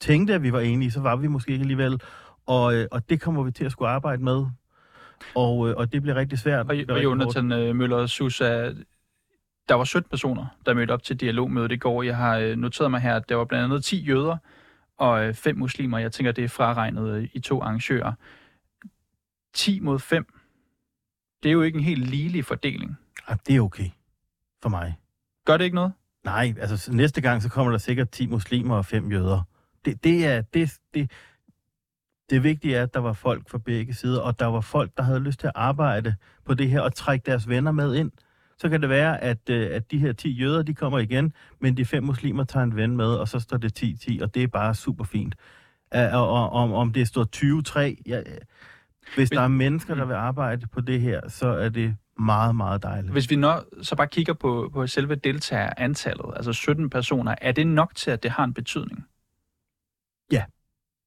tænkte, 0.00 0.34
at 0.34 0.42
vi 0.42 0.52
var 0.52 0.60
enige, 0.60 0.90
så 0.90 1.00
var 1.00 1.16
vi 1.16 1.26
måske 1.26 1.52
ikke 1.52 1.62
alligevel. 1.62 2.00
Og, 2.46 2.74
øh, 2.74 2.86
og 2.90 3.08
det 3.08 3.20
kommer 3.20 3.42
vi 3.42 3.50
til 3.50 3.64
at 3.64 3.72
skulle 3.72 3.88
arbejde 3.88 4.22
med. 4.22 4.46
Og, 5.34 5.68
øh, 5.68 5.74
og 5.76 5.92
det 5.92 6.02
bliver 6.02 6.14
rigtig 6.14 6.38
svært. 6.38 6.70
Og, 6.70 6.76
og 6.88 7.02
Jonathan. 7.02 7.52
Øh, 7.52 7.76
Møller 7.76 8.06
Susa, 8.06 8.72
der 9.68 9.74
var 9.74 9.84
17 9.84 10.08
personer, 10.10 10.46
der 10.66 10.74
mødte 10.74 10.92
op 10.92 11.02
til 11.02 11.20
dialogmødet 11.20 11.72
i 11.72 11.76
går. 11.76 12.02
Jeg 12.02 12.16
har 12.16 12.54
noteret 12.54 12.90
mig 12.90 13.00
her, 13.00 13.16
at 13.16 13.28
der 13.28 13.34
var 13.34 13.44
blandt 13.44 13.64
andet 13.64 13.84
10 13.84 14.04
jøder 14.04 14.36
og 14.96 15.36
fem 15.36 15.56
muslimer. 15.56 15.98
Jeg 15.98 16.12
tænker, 16.12 16.32
det 16.32 16.44
er 16.44 16.48
fraregnet 16.48 17.30
i 17.32 17.40
to 17.40 17.62
arrangører. 17.62 18.12
10 19.54 19.80
mod 19.80 19.98
5. 19.98 20.34
Det 21.42 21.48
er 21.48 21.52
jo 21.52 21.62
ikke 21.62 21.78
en 21.78 21.84
helt 21.84 22.06
ligelig 22.06 22.44
fordeling. 22.44 22.96
Ja, 23.28 23.36
det 23.46 23.56
er 23.56 23.60
okay 23.60 23.90
for 24.62 24.68
mig. 24.68 24.98
Gør 25.44 25.56
det 25.56 25.64
ikke 25.64 25.74
noget? 25.74 25.92
Nej, 26.24 26.54
altså 26.60 26.92
næste 26.92 27.20
gang, 27.20 27.42
så 27.42 27.48
kommer 27.48 27.70
der 27.70 27.78
sikkert 27.78 28.10
10 28.10 28.26
muslimer 28.26 28.76
og 28.76 28.86
5 28.86 29.12
jøder. 29.12 29.42
Det, 29.84 30.04
det 30.04 30.26
er, 30.26 30.40
det, 30.40 30.72
det, 30.94 31.10
det 32.30 32.42
vigtige 32.42 32.76
er, 32.76 32.82
at 32.82 32.94
der 32.94 33.00
var 33.00 33.12
folk 33.12 33.50
fra 33.50 33.58
begge 33.58 33.94
sider, 33.94 34.20
og 34.20 34.38
der 34.38 34.46
var 34.46 34.60
folk, 34.60 34.96
der 34.96 35.02
havde 35.02 35.20
lyst 35.20 35.40
til 35.40 35.46
at 35.46 35.52
arbejde 35.54 36.14
på 36.44 36.54
det 36.54 36.68
her 36.68 36.80
og 36.80 36.94
trække 36.94 37.26
deres 37.26 37.48
venner 37.48 37.72
med 37.72 37.94
ind. 37.94 38.12
Så 38.58 38.68
kan 38.68 38.80
det 38.80 38.88
være, 38.88 39.22
at, 39.22 39.50
øh, 39.50 39.68
at 39.72 39.90
de 39.90 39.98
her 39.98 40.12
10 40.12 40.30
jøder, 40.30 40.62
de 40.62 40.74
kommer 40.74 40.98
igen, 40.98 41.32
men 41.60 41.76
de 41.76 41.84
fem 41.84 42.02
muslimer 42.02 42.44
tager 42.44 42.64
en 42.64 42.76
ven 42.76 42.96
med, 42.96 43.14
og 43.14 43.28
så 43.28 43.40
står 43.40 43.56
det 43.56 43.82
10-10, 43.82 44.22
og 44.22 44.34
det 44.34 44.42
er 44.42 44.46
bare 44.46 44.74
super 44.74 45.04
fint. 45.04 45.34
Og, 45.92 46.10
og, 46.10 46.50
om, 46.50 46.72
om 46.72 46.92
det 46.92 47.08
står 47.08 47.26
20-3, 47.96 48.02
ja, 48.06 48.22
hvis 49.14 49.30
men, 49.30 49.36
der 49.36 49.42
er 49.42 49.48
mennesker, 49.48 49.94
der 49.94 50.04
mm. 50.04 50.08
vil 50.08 50.14
arbejde 50.14 50.66
på 50.66 50.80
det 50.80 51.00
her, 51.00 51.28
så 51.28 51.46
er 51.46 51.68
det 51.68 51.96
meget, 52.18 52.56
meget 52.56 52.82
dejligt. 52.82 53.12
Hvis 53.12 53.30
vi 53.30 53.36
når, 53.36 53.64
så 53.82 53.96
bare 53.96 54.08
kigger 54.08 54.32
på, 54.32 54.70
på 54.72 54.86
selve 54.86 55.14
deltagerantallet, 55.14 56.32
altså 56.36 56.52
17 56.52 56.90
personer, 56.90 57.34
er 57.40 57.52
det 57.52 57.66
nok 57.66 57.94
til, 57.94 58.10
at 58.10 58.22
det 58.22 58.30
har 58.30 58.44
en 58.44 58.54
betydning? 58.54 59.06
Ja. 60.32 60.44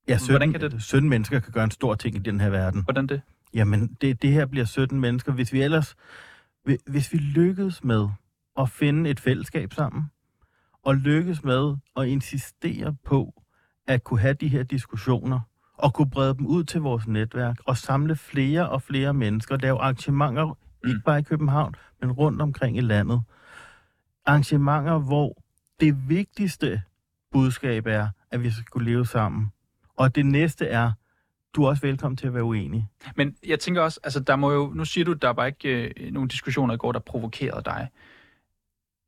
Ja, 0.07 0.17
17, 0.17 0.31
Hvordan 0.31 0.51
kan 0.51 0.61
det? 0.61 0.83
17 0.83 1.09
mennesker 1.09 1.39
kan 1.39 1.53
gøre 1.53 1.63
en 1.63 1.71
stor 1.71 1.95
ting 1.95 2.15
i 2.15 2.19
den 2.19 2.41
her 2.41 2.49
verden. 2.49 2.83
Hvordan 2.83 3.07
det? 3.07 3.21
Jamen, 3.53 3.97
det, 4.01 4.21
det 4.21 4.31
her 4.31 4.45
bliver 4.45 4.65
17 4.65 4.99
mennesker. 4.99 5.31
Hvis 5.31 5.53
vi 5.53 5.61
ellers, 5.61 5.95
hvis 6.85 7.13
vi 7.13 7.17
lykkes 7.17 7.83
med 7.83 8.09
at 8.57 8.69
finde 8.69 9.09
et 9.09 9.19
fællesskab 9.19 9.73
sammen, 9.73 10.03
og 10.83 10.95
lykkes 10.95 11.43
med 11.43 11.75
at 11.97 12.07
insistere 12.07 12.95
på 13.05 13.43
at 13.87 14.03
kunne 14.03 14.19
have 14.19 14.33
de 14.33 14.47
her 14.47 14.63
diskussioner, 14.63 15.39
og 15.73 15.93
kunne 15.93 16.09
brede 16.09 16.33
dem 16.33 16.45
ud 16.45 16.63
til 16.63 16.81
vores 16.81 17.07
netværk, 17.07 17.57
og 17.65 17.77
samle 17.77 18.15
flere 18.15 18.69
og 18.69 18.81
flere 18.81 19.13
mennesker, 19.13 19.57
lave 19.57 19.79
arrangementer, 19.79 20.45
mm. 20.45 20.89
ikke 20.89 21.01
bare 21.05 21.19
i 21.19 21.23
København, 21.23 21.75
men 22.01 22.11
rundt 22.11 22.41
omkring 22.41 22.77
i 22.77 22.81
landet. 22.81 23.21
Arrangementer, 24.25 24.97
hvor 24.97 25.41
det 25.79 26.09
vigtigste 26.09 26.81
budskab 27.31 27.85
er, 27.87 28.09
at 28.31 28.43
vi 28.43 28.51
skal 28.51 28.65
kunne 28.65 28.85
leve 28.85 29.05
sammen. 29.05 29.51
Og 29.95 30.15
det 30.15 30.25
næste 30.25 30.65
er, 30.65 30.91
du 31.55 31.63
er 31.63 31.69
også 31.69 31.81
velkommen 31.81 32.17
til 32.17 32.27
at 32.27 32.33
være 32.33 32.43
uenig. 32.43 32.87
Men 33.15 33.35
jeg 33.47 33.59
tænker 33.59 33.81
også, 33.81 33.99
altså 34.03 34.19
der 34.19 34.35
må 34.35 34.51
jo, 34.51 34.71
nu 34.75 34.85
siger 34.85 35.05
du, 35.05 35.13
der 35.13 35.29
var 35.29 35.45
ikke 35.45 35.93
øh, 35.97 36.13
nogen 36.13 36.27
diskussioner 36.29 36.73
i 36.73 36.77
går, 36.77 36.91
der 36.91 36.99
provokerede 36.99 37.61
dig. 37.65 37.89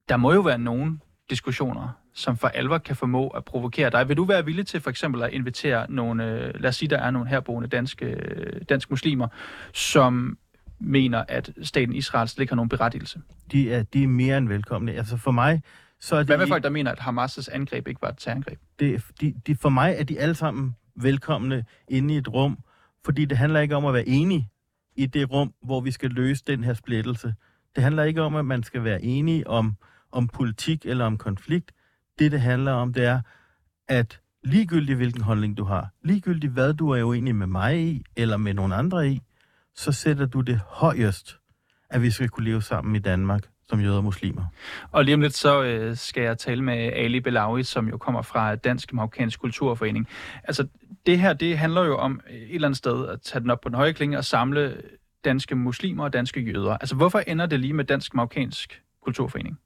Der 0.09 0.17
må 0.17 0.33
jo 0.33 0.41
være 0.41 0.57
nogen 0.57 1.01
diskussioner, 1.29 1.89
som 2.13 2.37
for 2.37 2.47
alvor 2.47 2.77
kan 2.77 2.95
formå 2.95 3.27
at 3.27 3.45
provokere 3.45 3.89
dig. 3.89 4.07
Vil 4.07 4.17
du 4.17 4.23
være 4.23 4.45
villig 4.45 4.67
til 4.67 4.79
for 4.79 4.89
eksempel 4.89 5.23
at 5.23 5.33
invitere 5.33 5.91
nogle, 5.91 6.25
øh, 6.25 6.53
lad 6.61 6.69
os 6.69 6.75
sige, 6.75 6.89
der 6.89 6.97
er 6.97 7.11
nogle 7.11 7.27
herboende 7.29 7.69
danske, 7.69 8.05
øh, 8.05 8.61
danske 8.69 8.89
muslimer, 8.89 9.27
som 9.73 10.37
mener, 10.79 11.23
at 11.27 11.51
staten 11.61 11.95
Israel 11.95 12.27
slet 12.27 12.41
ikke 12.41 12.51
har 12.51 12.55
nogen 12.55 12.69
berettigelse? 12.69 13.21
De 13.51 13.73
er, 13.73 13.83
de 13.83 14.03
er 14.03 14.07
mere 14.07 14.37
end 14.37 14.47
velkomne. 14.47 14.91
Altså 14.91 15.17
for 15.17 15.31
mig, 15.31 15.61
så 15.99 16.15
er 16.15 16.19
det... 16.19 16.27
Hvad 16.27 16.37
med 16.37 16.47
folk, 16.47 16.63
der 16.63 16.69
mener, 16.69 16.91
at 16.91 16.99
Hamas' 16.99 17.55
angreb 17.55 17.87
ikke 17.87 18.01
var 18.01 18.09
et 18.09 18.17
terrorangreb? 18.17 18.59
Det, 18.79 19.03
de, 19.21 19.33
de, 19.47 19.55
for 19.55 19.69
mig 19.69 19.95
er 19.97 20.03
de 20.03 20.19
alle 20.19 20.35
sammen 20.35 20.75
velkomne 20.95 21.65
inde 21.87 22.13
i 22.13 22.17
et 22.17 22.33
rum, 22.33 22.57
fordi 23.05 23.25
det 23.25 23.37
handler 23.37 23.59
ikke 23.59 23.75
om 23.75 23.85
at 23.85 23.93
være 23.93 24.07
enige 24.07 24.49
i 24.95 25.05
det 25.05 25.31
rum, 25.31 25.53
hvor 25.63 25.81
vi 25.81 25.91
skal 25.91 26.09
løse 26.09 26.43
den 26.47 26.63
her 26.63 26.73
splittelse. 26.73 27.33
Det 27.75 27.83
handler 27.83 28.03
ikke 28.03 28.21
om, 28.21 28.35
at 28.35 28.45
man 28.45 28.63
skal 28.63 28.83
være 28.83 29.03
enige 29.03 29.47
om, 29.47 29.75
om 30.11 30.27
politik 30.27 30.85
eller 30.85 31.05
om 31.05 31.17
konflikt. 31.17 31.71
Det, 32.19 32.31
det 32.31 32.41
handler 32.41 32.71
om, 32.71 32.93
det 32.93 33.05
er, 33.05 33.21
at 33.87 34.19
ligegyldigt 34.43 34.97
hvilken 34.97 35.21
holdning 35.21 35.57
du 35.57 35.63
har, 35.63 35.89
ligegyldigt 36.03 36.53
hvad 36.53 36.73
du 36.73 36.89
er 36.89 37.03
uenig 37.03 37.35
med 37.35 37.47
mig 37.47 37.79
i, 37.79 38.03
eller 38.15 38.37
med 38.37 38.53
nogen 38.53 38.71
andre 38.71 39.09
i, 39.09 39.21
så 39.75 39.91
sætter 39.91 40.25
du 40.25 40.41
det 40.41 40.61
højest, 40.67 41.37
at 41.89 42.01
vi 42.01 42.11
skal 42.11 42.29
kunne 42.29 42.45
leve 42.45 42.61
sammen 42.61 42.95
i 42.95 42.99
Danmark 42.99 43.51
som 43.71 43.79
jøder 43.79 43.97
og 43.97 44.03
muslimer. 44.03 44.45
Og 44.91 45.05
lige 45.05 45.15
om 45.15 45.21
lidt 45.21 45.33
så 45.33 45.63
øh, 45.63 45.97
skal 45.97 46.23
jeg 46.23 46.37
tale 46.37 46.63
med 46.63 46.73
Ali 46.73 47.19
Belawi, 47.19 47.63
som 47.63 47.87
jo 47.87 47.97
kommer 47.97 48.21
fra 48.21 48.55
Dansk 48.55 48.93
Marokkansk 48.93 49.39
Kulturforening. 49.39 50.07
Altså 50.43 50.67
det 51.05 51.19
her, 51.19 51.33
det 51.33 51.57
handler 51.57 51.83
jo 51.83 51.97
om 51.97 52.21
et 52.29 52.55
eller 52.55 52.67
andet 52.67 52.77
sted 52.77 53.07
at 53.07 53.21
tage 53.21 53.41
den 53.41 53.49
op 53.49 53.61
på 53.61 53.69
den 53.69 53.75
høje 53.75 53.91
klinge 53.93 54.17
og 54.17 54.25
samle 54.25 54.81
danske 55.25 55.55
muslimer 55.55 56.03
og 56.03 56.13
danske 56.13 56.41
jøder. 56.41 56.77
Altså 56.77 56.95
hvorfor 56.95 57.19
ender 57.19 57.45
det 57.45 57.59
lige 57.59 57.73
med 57.73 57.85
Dansk 57.85 58.13
Marokkansk 58.13 58.81
Kulturforening? 59.03 59.59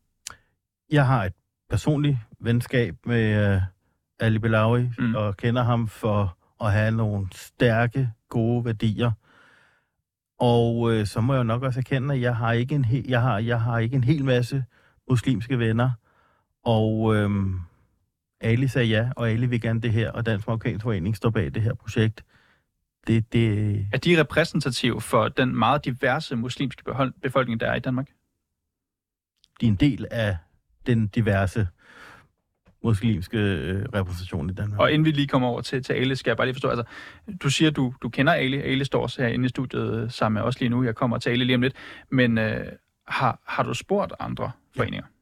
Jeg 0.91 1.07
har 1.07 1.25
et 1.25 1.33
personligt 1.69 2.17
venskab 2.39 2.95
med 3.05 3.55
uh, 3.55 3.61
Ali 4.19 4.39
Belawi 4.39 4.89
mm. 4.99 5.15
og 5.15 5.37
kender 5.37 5.63
ham 5.63 5.87
for 5.87 6.37
at 6.61 6.71
have 6.71 6.91
nogle 6.91 7.27
stærke, 7.31 8.11
gode 8.29 8.65
værdier. 8.65 9.11
Og 10.39 10.93
øh, 10.93 11.05
så 11.05 11.21
må 11.21 11.33
jeg 11.33 11.43
nok 11.43 11.63
også 11.63 11.79
erkende, 11.79 12.13
at 12.13 12.21
jeg 12.21 12.35
har 12.35 12.51
ikke 12.51 12.75
en, 12.75 12.85
he- 12.85 13.09
jeg 13.09 13.21
har, 13.21 13.39
jeg 13.39 13.61
har 13.61 13.79
ikke 13.79 13.95
en 13.95 14.03
hel 14.03 14.25
masse 14.25 14.65
muslimske 15.09 15.59
venner. 15.59 15.91
Og 16.63 17.15
øh, 17.15 17.29
Ali 18.45 18.67
sagde 18.67 18.87
ja, 18.87 19.09
og 19.15 19.29
Ali 19.29 19.45
vil 19.45 19.61
gerne 19.61 19.81
det 19.81 19.91
her, 19.91 20.11
og 20.11 20.25
Dansk 20.25 20.47
Marokkansk 20.47 20.83
Forening 20.83 21.15
står 21.15 21.29
bag 21.29 21.53
det 21.53 21.61
her 21.61 21.73
projekt. 21.73 22.25
Det, 23.07 23.33
det... 23.33 23.87
Er 23.93 23.97
de 23.97 24.19
repræsentative 24.19 25.01
for 25.01 25.27
den 25.27 25.55
meget 25.55 25.85
diverse 25.85 26.35
muslimske 26.35 26.83
befolkning, 27.21 27.59
der 27.59 27.67
er 27.67 27.75
i 27.75 27.79
Danmark? 27.79 28.07
De 29.61 29.65
er 29.65 29.69
en 29.69 29.75
del 29.75 30.07
af 30.11 30.37
den 30.85 31.07
diverse 31.07 31.67
muslimske 32.83 33.37
øh, 33.37 33.85
repræsentation 33.93 34.49
i 34.49 34.53
Danmark. 34.53 34.79
Og 34.79 34.91
inden 34.91 35.05
vi 35.05 35.11
lige 35.11 35.27
kommer 35.27 35.47
over 35.47 35.61
til, 35.61 35.83
til 35.83 35.93
Ale, 35.93 36.15
skal 36.15 36.29
jeg 36.29 36.37
bare 36.37 36.47
lige 36.47 36.55
forstå, 36.55 36.69
altså, 36.69 36.83
du 37.43 37.49
siger, 37.49 37.71
du, 37.71 37.93
du 38.01 38.09
kender 38.09 38.33
Ale. 38.33 38.61
Ale 38.61 38.85
står 38.85 39.01
også 39.01 39.21
herinde 39.21 39.45
i 39.45 39.49
studiet 39.49 40.13
sammen 40.13 40.41
med 40.41 40.47
os 40.47 40.59
lige 40.59 40.69
nu. 40.69 40.83
Jeg 40.83 40.95
kommer 40.95 41.17
til 41.17 41.29
Ale 41.29 41.45
lige 41.45 41.55
om 41.55 41.61
lidt. 41.61 41.73
Men 42.09 42.37
øh, 42.37 42.71
har, 43.07 43.39
har 43.47 43.63
du 43.63 43.73
spurgt 43.73 44.13
andre 44.19 44.51
foreninger? 44.75 45.05
Ja. 45.05 45.14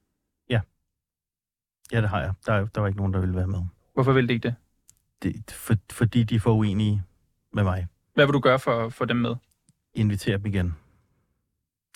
Ja, 1.93 2.01
det 2.01 2.09
har 2.09 2.21
jeg. 2.21 2.33
Der, 2.45 2.65
der 2.65 2.81
var 2.81 2.87
ikke 2.87 2.97
nogen, 2.97 3.13
der 3.13 3.19
ville 3.19 3.35
være 3.35 3.47
med. 3.47 3.59
Hvorfor 3.93 4.13
vil 4.13 4.27
det 4.27 4.33
ikke 4.33 4.47
det? 4.47 4.55
det 5.23 5.51
for, 5.51 5.73
fordi 5.91 6.23
de 6.23 6.35
er 6.35 6.39
for 6.39 6.53
uenige 6.53 7.03
med 7.53 7.63
mig. 7.63 7.87
Hvad 8.13 8.25
vil 8.25 8.33
du 8.33 8.39
gøre 8.39 8.59
for, 8.59 8.89
for 8.89 9.05
dem 9.05 9.17
med? 9.17 9.35
Invitere 9.93 10.37
dem 10.37 10.45
igen. 10.45 10.75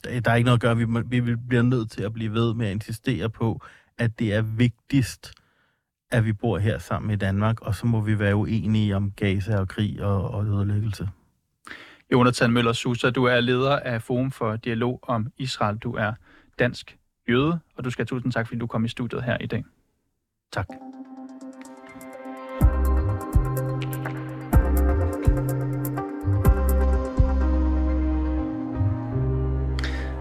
Der, 0.03 0.19
der 0.19 0.31
er 0.31 0.35
ikke 0.35 0.45
noget 0.45 0.57
at 0.57 0.61
gøre. 0.61 0.77
Vi, 1.07 1.19
vi 1.19 1.35
bliver 1.35 1.63
nødt 1.63 1.91
til 1.91 2.03
at 2.03 2.13
blive 2.13 2.33
ved 2.33 2.53
med 2.53 2.67
at 2.67 2.71
insistere 2.71 3.29
på, 3.29 3.61
at 3.97 4.19
det 4.19 4.33
er 4.33 4.41
vigtigst, 4.41 5.33
at 6.11 6.25
vi 6.25 6.33
bor 6.33 6.57
her 6.57 6.77
sammen 6.77 7.11
i 7.11 7.15
Danmark, 7.15 7.61
og 7.61 7.75
så 7.75 7.87
må 7.87 8.01
vi 8.01 8.19
være 8.19 8.35
uenige 8.35 8.95
om 8.95 9.11
Gaza 9.11 9.59
og 9.59 9.67
krig 9.67 10.03
og, 10.03 10.31
og 10.31 10.45
ødelæggelse. 10.45 11.09
Jonathan 12.11 12.51
Møller 12.51 12.73
Susa, 12.73 13.09
du 13.09 13.23
er 13.23 13.39
leder 13.39 13.79
af 13.79 14.01
Forum 14.01 14.31
for 14.31 14.55
Dialog 14.55 14.99
om 15.03 15.27
Israel. 15.37 15.77
Du 15.77 15.93
er 15.93 16.13
dansk 16.59 16.97
jøde, 17.29 17.59
og 17.75 17.83
du 17.83 17.89
skal 17.89 18.03
have 18.03 18.07
tusind 18.07 18.31
tak, 18.31 18.47
fordi 18.47 18.59
du 18.59 18.67
kom 18.67 18.85
i 18.85 18.87
studiet 18.87 19.23
her 19.23 19.37
i 19.41 19.45
dag. 19.45 19.63
Tak. 20.51 20.67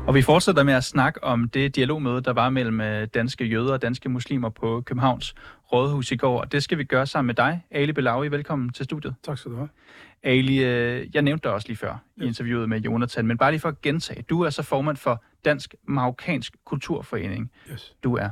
Og 0.06 0.14
vi 0.14 0.22
fortsætter 0.22 0.62
med 0.62 0.74
at 0.74 0.84
snakke 0.84 1.24
om 1.24 1.48
det 1.48 1.76
dialogmøde, 1.76 2.20
der 2.20 2.32
var 2.32 2.50
mellem 2.50 2.80
øh, 2.80 3.08
danske 3.14 3.44
jøder 3.44 3.72
og 3.72 3.82
danske 3.82 4.08
muslimer 4.08 4.48
på 4.48 4.80
Københavns 4.80 5.34
Rådhus 5.72 6.10
i 6.12 6.16
går. 6.16 6.40
Og 6.40 6.52
det 6.52 6.62
skal 6.62 6.78
vi 6.78 6.84
gøre 6.84 7.06
sammen 7.06 7.26
med 7.26 7.34
dig, 7.34 7.64
Ali 7.70 7.92
Belawi. 7.92 8.28
Velkommen 8.28 8.72
til 8.72 8.84
studiet. 8.84 9.14
Tak 9.22 9.38
skal 9.38 9.52
du 9.52 9.56
have. 9.56 9.68
Ali, 10.22 10.64
øh, 10.64 11.06
jeg 11.14 11.22
nævnte 11.22 11.42
dig 11.42 11.52
også 11.52 11.68
lige 11.68 11.76
før 11.76 12.02
i 12.16 12.24
interviewet 12.24 12.68
med 12.68 12.80
Jonathan, 12.80 13.26
men 13.26 13.38
bare 13.38 13.50
lige 13.50 13.60
for 13.60 13.68
at 13.68 13.80
gentage. 13.80 14.22
Du 14.22 14.42
er 14.42 14.50
så 14.50 14.62
formand 14.62 14.96
for 14.96 15.24
Dansk 15.44 15.74
Marokkansk 15.84 16.56
Kulturforening. 16.64 17.50
Yes. 17.72 17.94
Du 18.04 18.16
er 18.16 18.30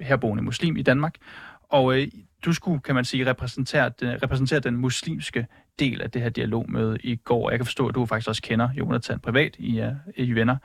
herboende 0.00 0.42
muslim 0.42 0.76
i 0.76 0.82
Danmark, 0.82 1.14
og 1.68 1.98
øh, 1.98 2.08
du 2.44 2.52
skulle, 2.52 2.80
kan 2.80 2.94
man 2.94 3.04
sige, 3.04 3.26
repræsentere, 3.26 3.92
repræsentere 4.02 4.60
den 4.60 4.76
muslimske 4.76 5.46
del 5.78 6.02
af 6.02 6.10
det 6.10 6.22
her 6.22 6.28
dialogmøde 6.28 6.98
i 7.02 7.16
går. 7.16 7.50
Jeg 7.50 7.58
kan 7.58 7.66
forstå, 7.66 7.88
at 7.88 7.94
du 7.94 8.06
faktisk 8.06 8.28
også 8.28 8.42
kender 8.42 8.68
Jonathan 8.74 9.20
privat, 9.20 9.56
I 9.58 9.80
uh, 9.80 9.88
I 10.14 10.32
venner. 10.32 10.56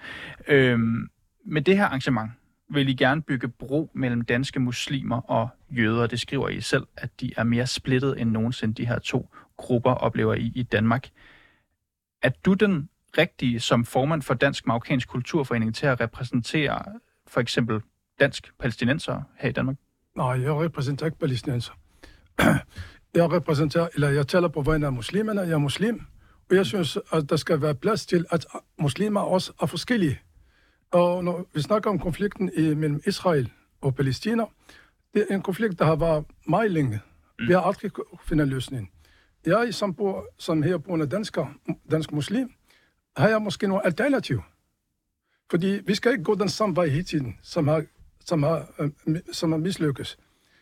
Øhm, 0.47 1.09
med 1.45 1.61
det 1.61 1.77
her 1.77 1.85
arrangement 1.85 2.31
vil 2.69 2.89
I 2.89 2.93
gerne 2.93 3.21
bygge 3.21 3.47
bro 3.47 3.91
mellem 3.93 4.21
danske 4.21 4.59
muslimer 4.59 5.21
og 5.21 5.49
jøder. 5.69 6.07
Det 6.07 6.19
skriver 6.19 6.49
I 6.49 6.61
selv, 6.61 6.87
at 6.97 7.09
de 7.21 7.33
er 7.37 7.43
mere 7.43 7.67
splittet 7.67 8.21
end 8.21 8.31
nogensinde, 8.31 8.73
de 8.73 8.87
her 8.87 8.99
to 8.99 9.29
grupper 9.57 9.91
oplever 9.91 10.33
I 10.33 10.51
i 10.55 10.63
Danmark. 10.63 11.09
Er 12.21 12.29
du 12.45 12.53
den 12.53 12.89
rigtige 13.17 13.59
som 13.59 13.85
formand 13.85 14.21
for 14.21 14.33
Dansk 14.33 14.67
Marokkansk 14.67 15.07
Kulturforening 15.07 15.75
til 15.75 15.85
at 15.85 16.01
repræsentere 16.01 16.83
for 17.27 17.39
eksempel 17.39 17.81
dansk 18.23 18.53
palæstinenser 18.59 19.21
her 19.39 19.49
i 19.49 19.51
Danmark? 19.51 19.75
Nej, 20.15 20.41
jeg 20.41 20.53
repræsenterer 20.53 21.07
ikke 21.07 21.19
palæstinenser. 21.19 21.73
Jeg 23.15 23.31
repræsenterer, 23.31 23.87
eller 23.93 24.09
jeg 24.09 24.27
taler 24.27 24.47
på 24.47 24.61
vegne 24.61 24.85
af 24.85 24.93
muslimerne, 24.93 25.41
jeg 25.41 25.51
er 25.51 25.57
muslim, 25.57 26.01
og 26.49 26.55
jeg 26.55 26.65
synes, 26.65 26.97
at 27.11 27.29
der 27.29 27.35
skal 27.35 27.61
være 27.61 27.75
plads 27.75 28.05
til, 28.05 28.25
at 28.31 28.45
muslimer 28.79 29.21
også 29.21 29.53
er 29.61 29.65
forskellige. 29.65 30.19
Og 30.91 31.23
når 31.23 31.45
vi 31.53 31.61
snakker 31.61 31.89
om 31.89 31.99
konflikten 31.99 32.51
i, 32.57 32.73
mellem 32.73 33.01
Israel 33.07 33.51
og 33.81 33.95
Palæstina, 33.95 34.43
det 35.13 35.27
er 35.29 35.35
en 35.35 35.41
konflikt, 35.41 35.79
der 35.79 35.85
har 35.85 35.95
været 35.95 36.25
meget 36.47 36.71
længe. 36.71 36.99
Vi 37.47 37.53
har 37.53 37.61
aldrig 37.61 37.91
fundet 38.25 38.43
en 38.43 38.49
løsning. 38.49 38.91
Jeg, 39.45 39.73
som, 39.73 39.93
bor, 39.93 40.25
som 40.39 40.63
herboende 40.63 41.07
dansker, 41.07 41.45
dansk 41.91 42.11
muslim, 42.11 42.51
har 43.17 43.27
jeg 43.29 43.41
måske 43.41 43.67
nogle 43.67 43.85
alternativ. 43.85 44.41
Fordi 45.49 45.79
vi 45.85 45.95
skal 45.95 46.11
ikke 46.11 46.23
gå 46.23 46.35
den 46.35 46.49
samme 46.49 46.75
vej 46.75 46.87
hele 46.87 47.03
tiden, 47.03 47.37
som 47.41 47.67
har, 47.67 47.83
som 48.25 48.43
har, 48.43 48.65
øh, 48.79 49.19
som 49.31 49.51
har 49.51 49.59
mislykkes. 49.59 50.17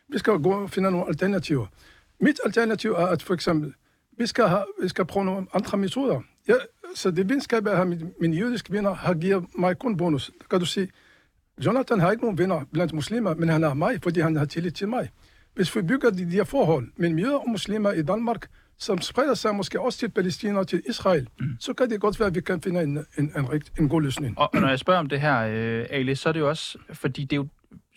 Vi 0.10 0.18
skal 0.18 0.34
gå 0.34 0.52
og 0.52 0.70
finde 0.70 0.92
nogle 0.92 1.08
alternativer. 1.08 1.66
Mit 2.20 2.40
alternativ 2.46 2.92
er, 2.92 3.06
at 3.06 3.22
for 3.22 3.34
eksempel, 3.34 3.74
vi 4.18 4.28
skal, 4.28 4.48
have, 4.48 4.64
vi 4.82 4.88
skal 4.88 5.06
prøve 5.06 5.26
nogle 5.26 5.48
andre 5.54 5.78
metoder. 5.78 6.22
Ja, 6.48 6.54
så 6.96 7.12
det 7.12 7.30
venskab, 7.30 7.66
jeg 7.66 7.78
har 7.78 7.84
med 7.84 7.98
mine 8.22 8.38
jødiske 8.38 8.72
venner, 8.72 8.94
har 8.94 9.14
givet 9.14 9.46
mig 9.58 9.80
kun 9.80 9.98
bonus. 9.98 10.32
Der 10.40 10.46
kan 10.50 10.60
du 10.60 10.66
sige, 10.66 10.90
Jonathan 11.66 12.00
har 12.00 12.12
ikke 12.12 12.24
nogen 12.24 12.38
venner 12.38 12.66
blandt 12.74 12.94
muslimer, 12.94 13.36
men 13.36 13.50
han 13.50 13.64
har 13.64 13.74
mig, 13.74 14.00
fordi 14.04 14.20
han 14.20 14.36
har 14.36 14.46
tillid 14.46 14.72
til 14.72 14.88
mig. 14.88 15.10
Hvis 15.54 15.76
vi 15.76 15.82
bygger 15.82 16.10
de, 16.10 16.32
de 16.32 16.46
forhold 16.46 16.88
mellem 16.96 17.20
jøder 17.20 17.38
og 17.38 17.50
muslimer 17.50 17.92
i 17.92 18.02
Danmark, 18.02 18.48
som 18.82 19.02
spreder 19.02 19.34
sig 19.34 19.56
måske 19.56 19.80
også 19.80 20.00
til 20.00 20.10
Palæstina 20.10 20.60
og 20.60 20.68
til 20.68 20.84
Israel, 20.90 21.28
mm. 21.40 21.58
så 21.60 21.74
kan 21.74 21.90
det 21.90 22.02
godt 22.02 22.20
være, 22.20 22.28
at 22.28 22.36
vi 22.36 22.42
kan 22.42 22.62
finde 22.62 22.82
en, 22.82 22.98
en, 22.98 23.06
en, 23.18 23.32
en, 23.38 23.62
en 23.80 23.90
god 23.90 24.02
løsning. 24.02 24.38
Og, 24.38 24.50
og 24.54 24.62
når 24.62 24.68
jeg 24.70 24.80
spørger 24.80 25.00
om 25.00 25.10
det 25.10 25.22
her, 25.22 25.40
øh, 25.40 25.86
Ali, 25.90 26.16
så 26.16 26.30
er 26.30 26.34
det 26.34 26.40
jo 26.40 26.50
også, 26.50 26.78
fordi 26.94 27.22
det 27.24 27.34
er 27.34 27.38
jo 27.38 27.48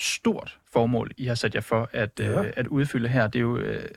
stort 0.00 0.58
formål, 0.72 1.10
I 1.16 1.24
har 1.24 1.34
sat 1.34 1.54
jer 1.54 1.60
for 1.60 1.90
at, 1.92 2.10
ja. 2.18 2.44
øh, 2.44 2.52
at 2.56 2.66
udfylde 2.66 3.08
her. 3.08 3.26
Det 3.26 3.38
er 3.38 3.42
jo 3.42 3.58
øh, 3.58 3.88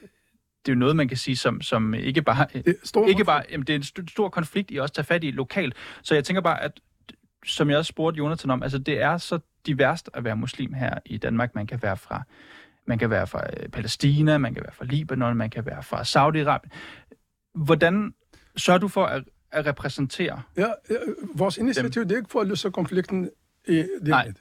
det 0.66 0.72
er 0.72 0.76
jo 0.76 0.80
noget, 0.80 0.96
man 0.96 1.08
kan 1.08 1.18
sige, 1.18 1.36
som, 1.36 1.62
som 1.62 1.94
ikke 1.94 2.22
bare... 2.22 2.48
Det 2.54 2.68
er 2.68 2.74
stor 2.84 3.08
Ikke 3.08 3.24
bare, 3.26 3.44
jamen, 3.52 3.68
det 3.68 3.74
er 3.74 3.78
en 3.78 3.84
st- 3.84 4.12
stor 4.12 4.30
konflikt, 4.30 4.72
I 4.72 4.78
også 4.78 4.94
tager 4.94 5.04
fat 5.04 5.24
i 5.24 5.32
lokalt. 5.32 5.74
Så 6.04 6.14
jeg 6.16 6.24
tænker 6.24 6.42
bare, 6.42 6.64
at 6.64 6.80
som 7.46 7.70
jeg 7.70 7.78
også 7.78 7.90
spurgte 7.90 8.18
Jonathan 8.18 8.52
om, 8.52 8.64
altså 8.64 8.78
det 8.78 9.02
er 9.02 9.18
så 9.18 9.40
diverst 9.66 10.10
at 10.14 10.24
være 10.24 10.36
muslim 10.36 10.74
her 10.74 10.94
i 11.06 11.18
Danmark. 11.18 11.56
Man 11.56 11.68
kan 11.68 11.80
være 11.82 11.98
fra, 11.98 12.24
man 12.88 12.98
kan 13.00 13.10
være 13.10 13.28
fra 13.28 13.44
øh, 13.64 13.70
Palæstina, 13.70 14.38
man 14.38 14.54
kan 14.54 14.64
være 14.64 14.74
fra 14.74 14.86
Libanon, 14.86 15.38
man 15.38 15.50
kan 15.50 15.66
være 15.66 15.84
fra 15.84 16.02
Saudi-Arabien. 16.02 16.70
Hvordan 17.56 18.14
sørger 18.58 18.80
du 18.80 18.88
for 18.88 19.06
at, 19.06 19.24
at 19.52 19.66
repræsentere 19.66 20.42
Ja, 20.58 20.68
ja, 20.90 20.96
vores 21.36 21.58
initiativ 21.58 22.04
det 22.04 22.12
er 22.12 22.18
ikke 22.18 22.30
for 22.32 22.42
at 22.42 22.48
løse 22.48 22.72
konflikten 22.72 23.30
i 23.68 23.76
det. 23.76 23.88
Nej, 24.04 24.24
det 24.26 24.36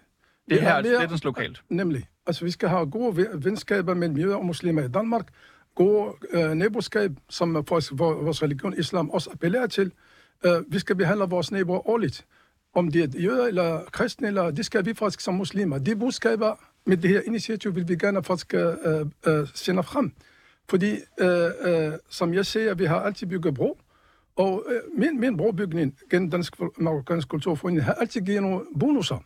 det 0.49 0.59
er 0.59 0.63
her 0.63 0.83
mere- 0.83 0.95
splittens 0.97 1.25
lokalt? 1.25 1.63
Nemlig. 1.69 2.07
Altså, 2.27 2.45
vi 2.45 2.51
skal 2.51 2.69
have 2.69 2.91
gode 2.91 3.17
ve- 3.17 3.45
venskaber 3.45 3.95
mellem 3.95 4.17
jøder 4.19 4.37
og 4.37 4.45
muslimer 4.47 4.83
i 4.83 4.89
Danmark. 4.89 5.27
Gode 5.75 6.13
øh, 6.31 6.51
naboskab, 6.51 7.13
som 7.31 7.65
faktisk 7.69 7.93
vor- 7.95 8.23
vores 8.23 8.43
religion, 8.43 8.75
islam, 8.79 9.11
også 9.11 9.31
appellerer 9.33 9.67
til. 9.67 9.93
Øh, 10.47 10.53
vi 10.69 10.79
skal 10.79 10.97
behandle 10.97 11.25
vores 11.25 11.53
naboer 11.53 11.89
årligt. 11.89 12.27
Om 12.75 12.89
de 12.93 13.03
er 13.03 13.07
jøder 13.19 13.47
eller 13.47 13.81
kristne, 13.93 14.27
eller, 14.29 14.51
det 14.51 14.67
skal 14.67 14.85
vi 14.85 14.95
faktisk 14.95 15.21
som 15.21 15.35
muslimer. 15.35 15.79
De 15.79 15.97
budskaber 15.97 16.65
med 16.87 16.97
det 16.97 17.11
her 17.11 17.21
initiativ 17.27 17.75
vil 17.75 17.89
vi 17.89 17.97
gerne 17.97 18.23
faktisk 18.23 18.55
øh, 18.55 18.75
øh, 19.27 19.49
sende 19.55 19.83
frem. 19.83 20.13
Fordi, 20.69 20.91
øh, 21.21 21.51
øh, 21.61 21.93
som 22.11 22.35
jeg 22.35 22.47
siger, 22.47 22.75
vi 22.75 22.85
har 22.85 23.01
altid 23.01 23.27
bygget 23.27 23.55
bro. 23.55 23.79
Og 24.37 24.65
øh, 24.69 24.99
min, 24.99 25.21
min 25.21 25.37
brobygning 25.37 25.99
gennem 26.11 26.31
Dansk 26.31 26.55
Marokkansk 26.79 27.29
Kulturforening 27.29 27.85
har 27.85 27.93
altid 27.95 28.21
givet 28.21 28.43
nogle 28.43 28.61
bonusser. 28.81 29.19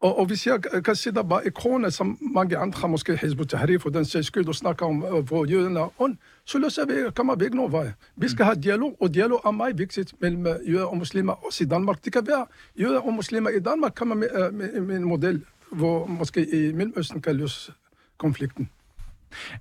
Og, 0.00 0.18
og 0.18 0.26
hvis 0.26 0.46
jeg 0.46 0.62
kan 0.84 0.96
sidde 0.96 1.24
bare 1.24 1.46
i 1.46 1.50
krone, 1.50 1.90
som 1.90 2.18
mange 2.20 2.56
andre, 2.56 2.88
måske 2.88 3.16
Hizb 3.16 3.40
ut-Tahrir 3.40 3.78
for 3.78 3.90
den 3.90 4.04
sags 4.04 4.26
skyld, 4.26 4.48
og 4.48 4.54
snakke 4.54 4.84
om, 4.84 5.04
øh, 5.04 5.24
hvor 5.24 5.44
jøderne 5.44 5.80
er 5.80 5.92
ond, 5.98 6.16
så 6.44 6.58
løser 6.58 6.86
vi, 6.86 7.10
kommer 7.14 7.34
vi 7.34 7.44
ikke 7.44 7.56
nogen 7.56 7.72
vej. 7.72 7.92
Vi 8.16 8.28
skal 8.28 8.44
have 8.44 8.60
dialog, 8.60 8.96
og 9.00 9.14
dialog 9.14 9.40
er 9.46 9.50
meget 9.50 9.78
vigtigt 9.78 10.14
mellem 10.20 10.46
øh, 10.46 10.72
jøder 10.72 10.84
og 10.84 10.96
muslimer, 10.96 11.46
også 11.46 11.64
i 11.64 11.66
Danmark. 11.66 12.04
Det 12.04 12.12
kan 12.12 12.26
være, 12.26 12.46
jøder 12.80 13.00
og 13.00 13.12
muslimer 13.12 13.50
i 13.50 13.60
Danmark 13.60 13.94
kommer 13.94 14.14
med, 14.14 14.28
øh, 14.34 14.54
med, 14.54 14.80
med 14.80 14.96
en 14.96 15.04
model, 15.04 15.44
hvor 15.74 16.06
måske 16.06 16.68
i 16.68 16.72
Mellemøsten 16.72 17.22
kan 17.22 17.36
løse 17.36 17.72
konflikten. 18.18 18.68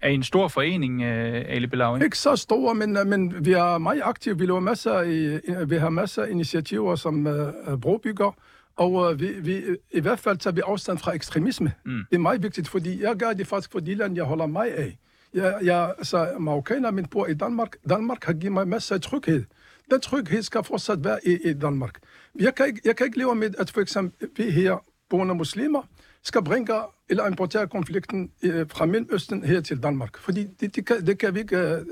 Er 0.01 0.09
I 0.09 0.13
en 0.13 0.23
stor 0.23 0.47
forening, 0.47 1.01
øh, 1.01 1.45
Ali 1.47 1.67
Belawi? 1.67 2.03
Ikke 2.03 2.17
så 2.17 2.35
store, 2.35 2.75
men, 2.75 2.97
øh, 2.97 3.07
men 3.07 3.45
vi 3.45 3.51
er 3.51 3.77
meget 3.77 4.01
aktive. 4.03 4.37
Vi, 4.37 4.45
laver 4.45 4.59
masser 4.59 5.01
i, 5.01 5.39
vi 5.65 5.75
har 5.75 5.89
masser 5.89 6.23
af 6.23 6.29
initiativer 6.29 6.95
som 6.95 7.25
uh, 7.25 7.79
brobygger, 7.81 8.35
og 8.75 8.91
uh, 8.93 9.19
vi, 9.19 9.27
vi, 9.27 9.63
i 9.91 9.99
hvert 9.99 10.19
fald 10.19 10.37
tager 10.37 10.53
vi 10.53 10.61
afstand 10.65 10.97
fra 10.97 11.15
ekstremisme. 11.15 11.73
Mm. 11.85 11.99
Det 12.09 12.15
er 12.15 12.19
meget 12.19 12.43
vigtigt, 12.43 12.67
fordi 12.67 13.01
jeg 13.01 13.15
gør 13.15 13.33
det 13.33 13.47
faktisk 13.47 13.71
for 13.71 13.79
de 13.79 13.95
lande, 13.95 14.15
jeg 14.17 14.25
holder 14.25 14.45
mig 14.45 14.77
af. 14.77 14.97
Jeg, 15.33 15.59
jeg 15.63 15.93
altså, 15.97 16.29
marokkaner, 16.39 16.91
men 16.91 17.05
bor 17.05 17.27
i 17.27 17.33
Danmark. 17.33 17.75
Danmark 17.89 18.23
har 18.23 18.33
givet 18.33 18.53
mig 18.53 18.67
masser 18.67 18.95
af 18.95 19.01
tryghed. 19.01 19.43
Den 19.91 20.01
tryghed 20.01 20.41
skal 20.43 20.63
fortsat 20.63 21.03
være 21.03 21.19
i, 21.27 21.49
i 21.49 21.53
Danmark. 21.53 21.99
Jeg 22.39 22.55
kan, 22.55 22.65
ikke, 22.65 22.81
jeg 22.85 22.95
kan 22.95 23.05
ikke 23.05 23.17
leve 23.17 23.35
med, 23.35 23.53
at 23.57 23.71
for 23.71 23.81
eksempel 23.81 24.29
vi 24.37 24.51
her, 24.51 24.77
boende 25.09 25.35
muslimer, 25.35 25.81
skal 26.23 26.43
bringe 26.43 26.73
eller 27.09 27.27
importere 27.27 27.67
konflikten 27.67 28.31
øh, 28.43 28.69
fra 28.69 28.85
Mellemøsten 28.85 29.43
her 29.43 29.61
til 29.61 29.83
Danmark. 29.83 30.17
Fordi 30.17 30.47
det, 30.59 30.75
det, 30.75 30.85
kan, 30.85 31.05
det 31.07 31.17
kan 31.19 31.33
vi 31.35 31.39
ikke... 31.39 31.57
Øh, 31.57 31.85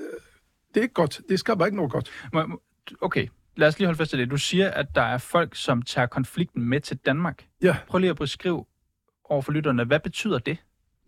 det 0.73 0.77
er 0.77 0.81
ikke 0.81 0.93
godt. 0.93 1.21
Det 1.29 1.39
skal 1.39 1.57
bare 1.57 1.67
ikke 1.67 1.75
noget 1.75 1.91
godt. 1.91 2.11
Okay, 3.01 3.27
lad 3.55 3.67
os 3.67 3.79
lige 3.79 3.87
holde 3.87 3.97
fast 3.97 4.13
i 4.13 4.17
det. 4.17 4.31
Du 4.31 4.37
siger, 4.37 4.69
at 4.71 4.85
der 4.95 5.01
er 5.01 5.17
folk, 5.17 5.55
som 5.55 5.81
tager 5.81 6.07
konflikten 6.07 6.65
med 6.65 6.81
til 6.81 6.97
Danmark. 6.97 7.45
Ja. 7.61 7.77
Prøv 7.87 7.99
lige 7.99 8.09
at 8.09 8.15
beskrive 8.15 8.65
over 9.23 9.41
for 9.41 9.51
lytterne, 9.51 9.83
hvad 9.83 9.99
betyder 9.99 10.39
det? 10.39 10.57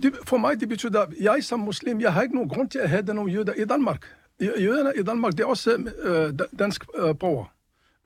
Det, 0.03 0.13
for 0.25 0.37
mig 0.37 0.59
det 0.59 0.69
betyder, 0.69 1.01
at 1.01 1.13
jeg 1.21 1.43
som 1.43 1.59
muslim, 1.59 2.01
jeg 2.01 2.13
har 2.13 2.21
ikke 2.21 2.35
nogen 2.35 2.49
grund 2.49 2.69
til 2.69 2.79
at 2.79 2.89
have 2.89 3.03
nogle 3.03 3.31
jøder 3.31 3.53
i 3.53 3.65
Danmark. 3.65 4.05
Jø- 4.43 4.61
Jøderne 4.63 4.91
i 4.99 5.03
Danmark, 5.03 5.31
det 5.33 5.39
er 5.39 5.45
også 5.45 5.91
øh, 6.03 6.39
da- 6.39 6.57
dansk 6.59 6.83
øh, 6.97 7.15
borger. 7.19 7.53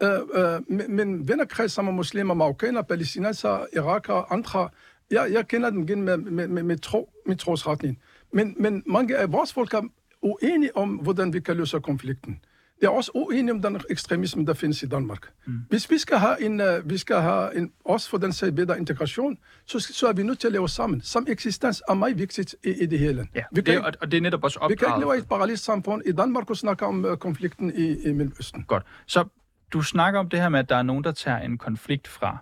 Øh, 0.03 0.53
øh, 0.69 0.89
min 0.89 1.27
vennerkreds 1.27 1.71
som 1.71 1.87
er 1.87 1.91
muslimer, 1.91 2.33
marokkaner, 2.33 2.81
palæstinenser, 2.81 3.65
irakere, 3.75 4.25
andre, 4.31 4.69
jeg, 5.11 5.29
jeg 5.31 5.47
kender 5.47 5.69
dem 5.69 5.81
igen 5.83 6.01
med, 6.03 6.17
med, 6.17 6.47
med, 6.47 6.63
med, 6.63 6.77
tro, 6.77 7.09
med 7.25 7.35
trosretning. 7.35 7.99
Men, 8.33 8.55
men 8.59 8.83
mange 8.85 9.17
af 9.17 9.31
vores 9.31 9.53
folk 9.53 9.73
er 9.73 9.81
uenige 10.21 10.77
om, 10.77 10.89
hvordan 10.89 11.33
vi 11.33 11.39
kan 11.39 11.57
løse 11.57 11.79
konflikten. 11.79 12.39
Det 12.81 12.85
er 12.85 12.89
også 12.89 13.11
uenige 13.15 13.51
om 13.53 13.61
den 13.61 13.81
ekstremisme, 13.89 14.45
der 14.45 14.53
findes 14.53 14.83
i 14.83 14.85
Danmark. 14.85 15.29
Mm. 15.45 15.53
Hvis 15.69 15.91
vi 15.91 15.97
skal 15.97 16.17
have 16.17 16.41
en, 16.41 16.61
uh, 16.61 16.89
vi 16.89 16.97
skal 16.97 17.15
have 17.21 17.57
en, 17.57 17.71
også 17.85 18.09
for 18.09 18.17
den 18.17 18.33
sag 18.33 18.55
bedre 18.55 18.77
integration, 18.79 19.37
så, 19.65 19.79
så 19.79 20.07
er 20.07 20.13
vi 20.13 20.23
nødt 20.23 20.39
til 20.39 20.47
at 20.47 20.53
leve 20.53 20.69
sammen. 20.69 21.01
Sam 21.01 21.25
eksistens 21.29 21.83
er 21.89 21.93
meget 21.93 22.17
vigtigt 22.19 22.55
i, 22.63 22.69
i 22.69 22.85
det 22.85 22.99
hele. 22.99 23.27
Ja, 23.35 23.43
vi, 23.51 23.55
det, 23.55 23.65
kan, 23.65 23.77
er- 23.77 23.81
og, 23.83 23.93
og 24.01 24.11
det 24.11 24.17
er 24.17 24.21
netop 24.21 24.43
også 24.43 24.59
vi 24.69 24.75
kan 24.75 24.87
ikke 24.87 24.99
leve 24.99 24.99
i 24.99 25.03
opdraget. 25.03 25.21
et 25.21 25.29
parallelt 25.29 25.59
samfund 25.59 26.01
i 26.05 26.11
Danmark 26.11 26.49
og 26.49 26.57
snakke 26.57 26.85
om 26.85 27.05
uh, 27.05 27.15
konflikten 27.17 27.73
i, 27.75 28.01
i 28.09 28.11
Mellemøsten. 28.11 28.63
Godt. 28.63 28.83
Så 29.05 29.25
du 29.73 29.81
snakker 29.81 30.19
om 30.19 30.29
det 30.29 30.39
her 30.41 30.49
med, 30.49 30.59
at 30.59 30.69
der 30.69 30.75
er 30.75 30.83
nogen, 30.83 31.03
der 31.03 31.11
tager 31.11 31.37
en 31.37 31.57
konflikt 31.57 32.07
fra 32.07 32.37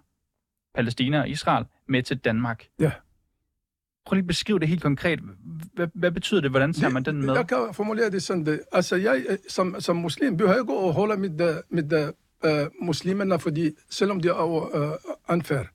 Palæstina 0.76 1.20
og 1.20 1.30
Israel 1.30 1.66
med 1.88 2.04
til 2.04 2.18
Danmark. 2.18 2.66
Ja. 2.80 2.92
Prøv 4.06 4.16
lige 4.16 4.24
at 4.24 4.28
beskrive 4.28 4.60
det 4.60 4.68
helt 4.68 4.82
konkret. 4.82 5.20
Hvad, 5.74 5.88
hvad 5.94 6.12
betyder 6.12 6.42
det? 6.42 6.52
Hvordan 6.52 6.74
tager 6.74 6.92
man 6.92 7.04
den 7.04 7.22
med? 7.26 7.34
Jeg 7.34 7.48
kan 7.48 7.58
formulere 7.74 8.10
det 8.12 8.24
sådan, 8.24 8.46
det. 8.46 8.62
altså 8.72 8.96
jeg 8.96 9.26
øh, 9.30 9.38
som, 9.50 9.76
som 9.80 9.96
muslim 9.96 10.38
behøver 10.38 10.60
ikke 10.60 10.74
at 10.74 10.94
holde 10.94 11.18
med, 11.18 11.50
uh, 11.50 11.56
med 11.70 12.12
uh, 12.46 12.86
muslimerne, 12.86 13.40
fordi 13.40 13.72
selvom 13.90 14.22
de 14.22 14.28
er 14.28 14.34
over 14.34 14.92
uh, 14.92 15.14
anfærd. 15.28 15.68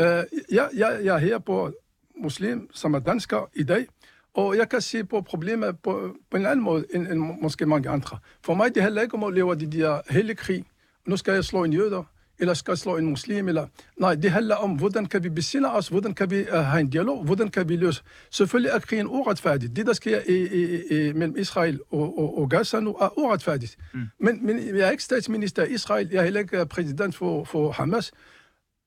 Uh, 0.00 0.04
jeg, 0.04 0.68
jeg, 0.76 1.00
jeg 1.04 1.14
er 1.14 1.18
her 1.18 1.38
på 1.38 1.72
muslim, 2.16 2.70
som 2.72 2.94
er 2.94 2.98
dansker 2.98 3.50
i 3.54 3.62
dag, 3.62 3.86
og 4.34 4.56
jeg 4.56 4.68
kan 4.68 4.80
se 4.80 5.04
på 5.04 5.20
problemer 5.20 5.72
på, 5.72 6.16
på 6.30 6.36
en 6.36 6.46
anden 6.46 6.64
måde, 6.64 6.84
end, 6.94 7.08
end 7.08 7.18
må- 7.18 7.36
måske 7.42 7.66
mange 7.66 7.88
andre. 7.88 8.18
For 8.44 8.54
mig 8.54 8.74
det 8.74 8.82
handler 8.82 9.02
ikke 9.02 9.14
om 9.14 9.24
at 9.24 9.34
leve 9.34 9.54
de 9.54 9.66
der 9.66 10.00
hele 10.10 10.34
krig. 10.34 10.64
Nu 11.06 11.16
skal 11.16 11.34
jeg 11.34 11.44
slå 11.44 11.64
en 11.64 11.72
jøder, 11.72 12.02
eller 12.38 12.54
skal 12.54 12.76
slå 12.76 12.96
en 12.96 13.06
muslim, 13.06 13.48
eller... 13.48 13.66
Nej, 13.96 14.14
det 14.14 14.30
handler 14.30 14.56
om, 14.56 14.70
hvordan 14.70 15.06
kan 15.06 15.24
vi 15.24 15.28
besinde 15.28 15.72
os, 15.72 15.88
hvordan 15.88 16.14
kan 16.14 16.30
vi 16.30 16.40
uh, 16.40 16.54
have 16.54 16.80
en 16.80 16.90
dialog, 16.90 17.24
hvordan 17.24 17.48
kan 17.48 17.68
vi 17.68 17.76
løse... 17.76 18.02
Selvfølgelig 18.30 18.70
er 18.70 18.78
krigen 18.78 19.06
uretfærdig. 19.06 19.76
Det, 19.76 19.86
der 19.86 19.92
sker 19.92 20.20
i, 20.28 20.32
i, 20.32 20.82
i, 20.90 21.12
mellem 21.12 21.36
Israel 21.38 21.80
og, 21.90 22.18
og, 22.18 22.38
og 22.38 22.50
Gaza 22.50 22.80
nu, 22.80 22.94
er 22.94 23.18
uretfærdigt. 23.18 23.76
Mm. 23.94 24.00
Men, 24.20 24.46
men 24.46 24.76
jeg 24.76 24.86
er 24.86 24.90
ikke 24.90 25.02
statsminister 25.02 25.64
i 25.64 25.70
Israel, 25.72 26.08
jeg 26.12 26.18
er 26.20 26.24
heller 26.24 26.40
ikke 26.40 26.60
øh, 26.60 26.66
præsident 26.66 27.14
for, 27.14 27.44
for 27.44 27.72
Hamas. 27.72 28.12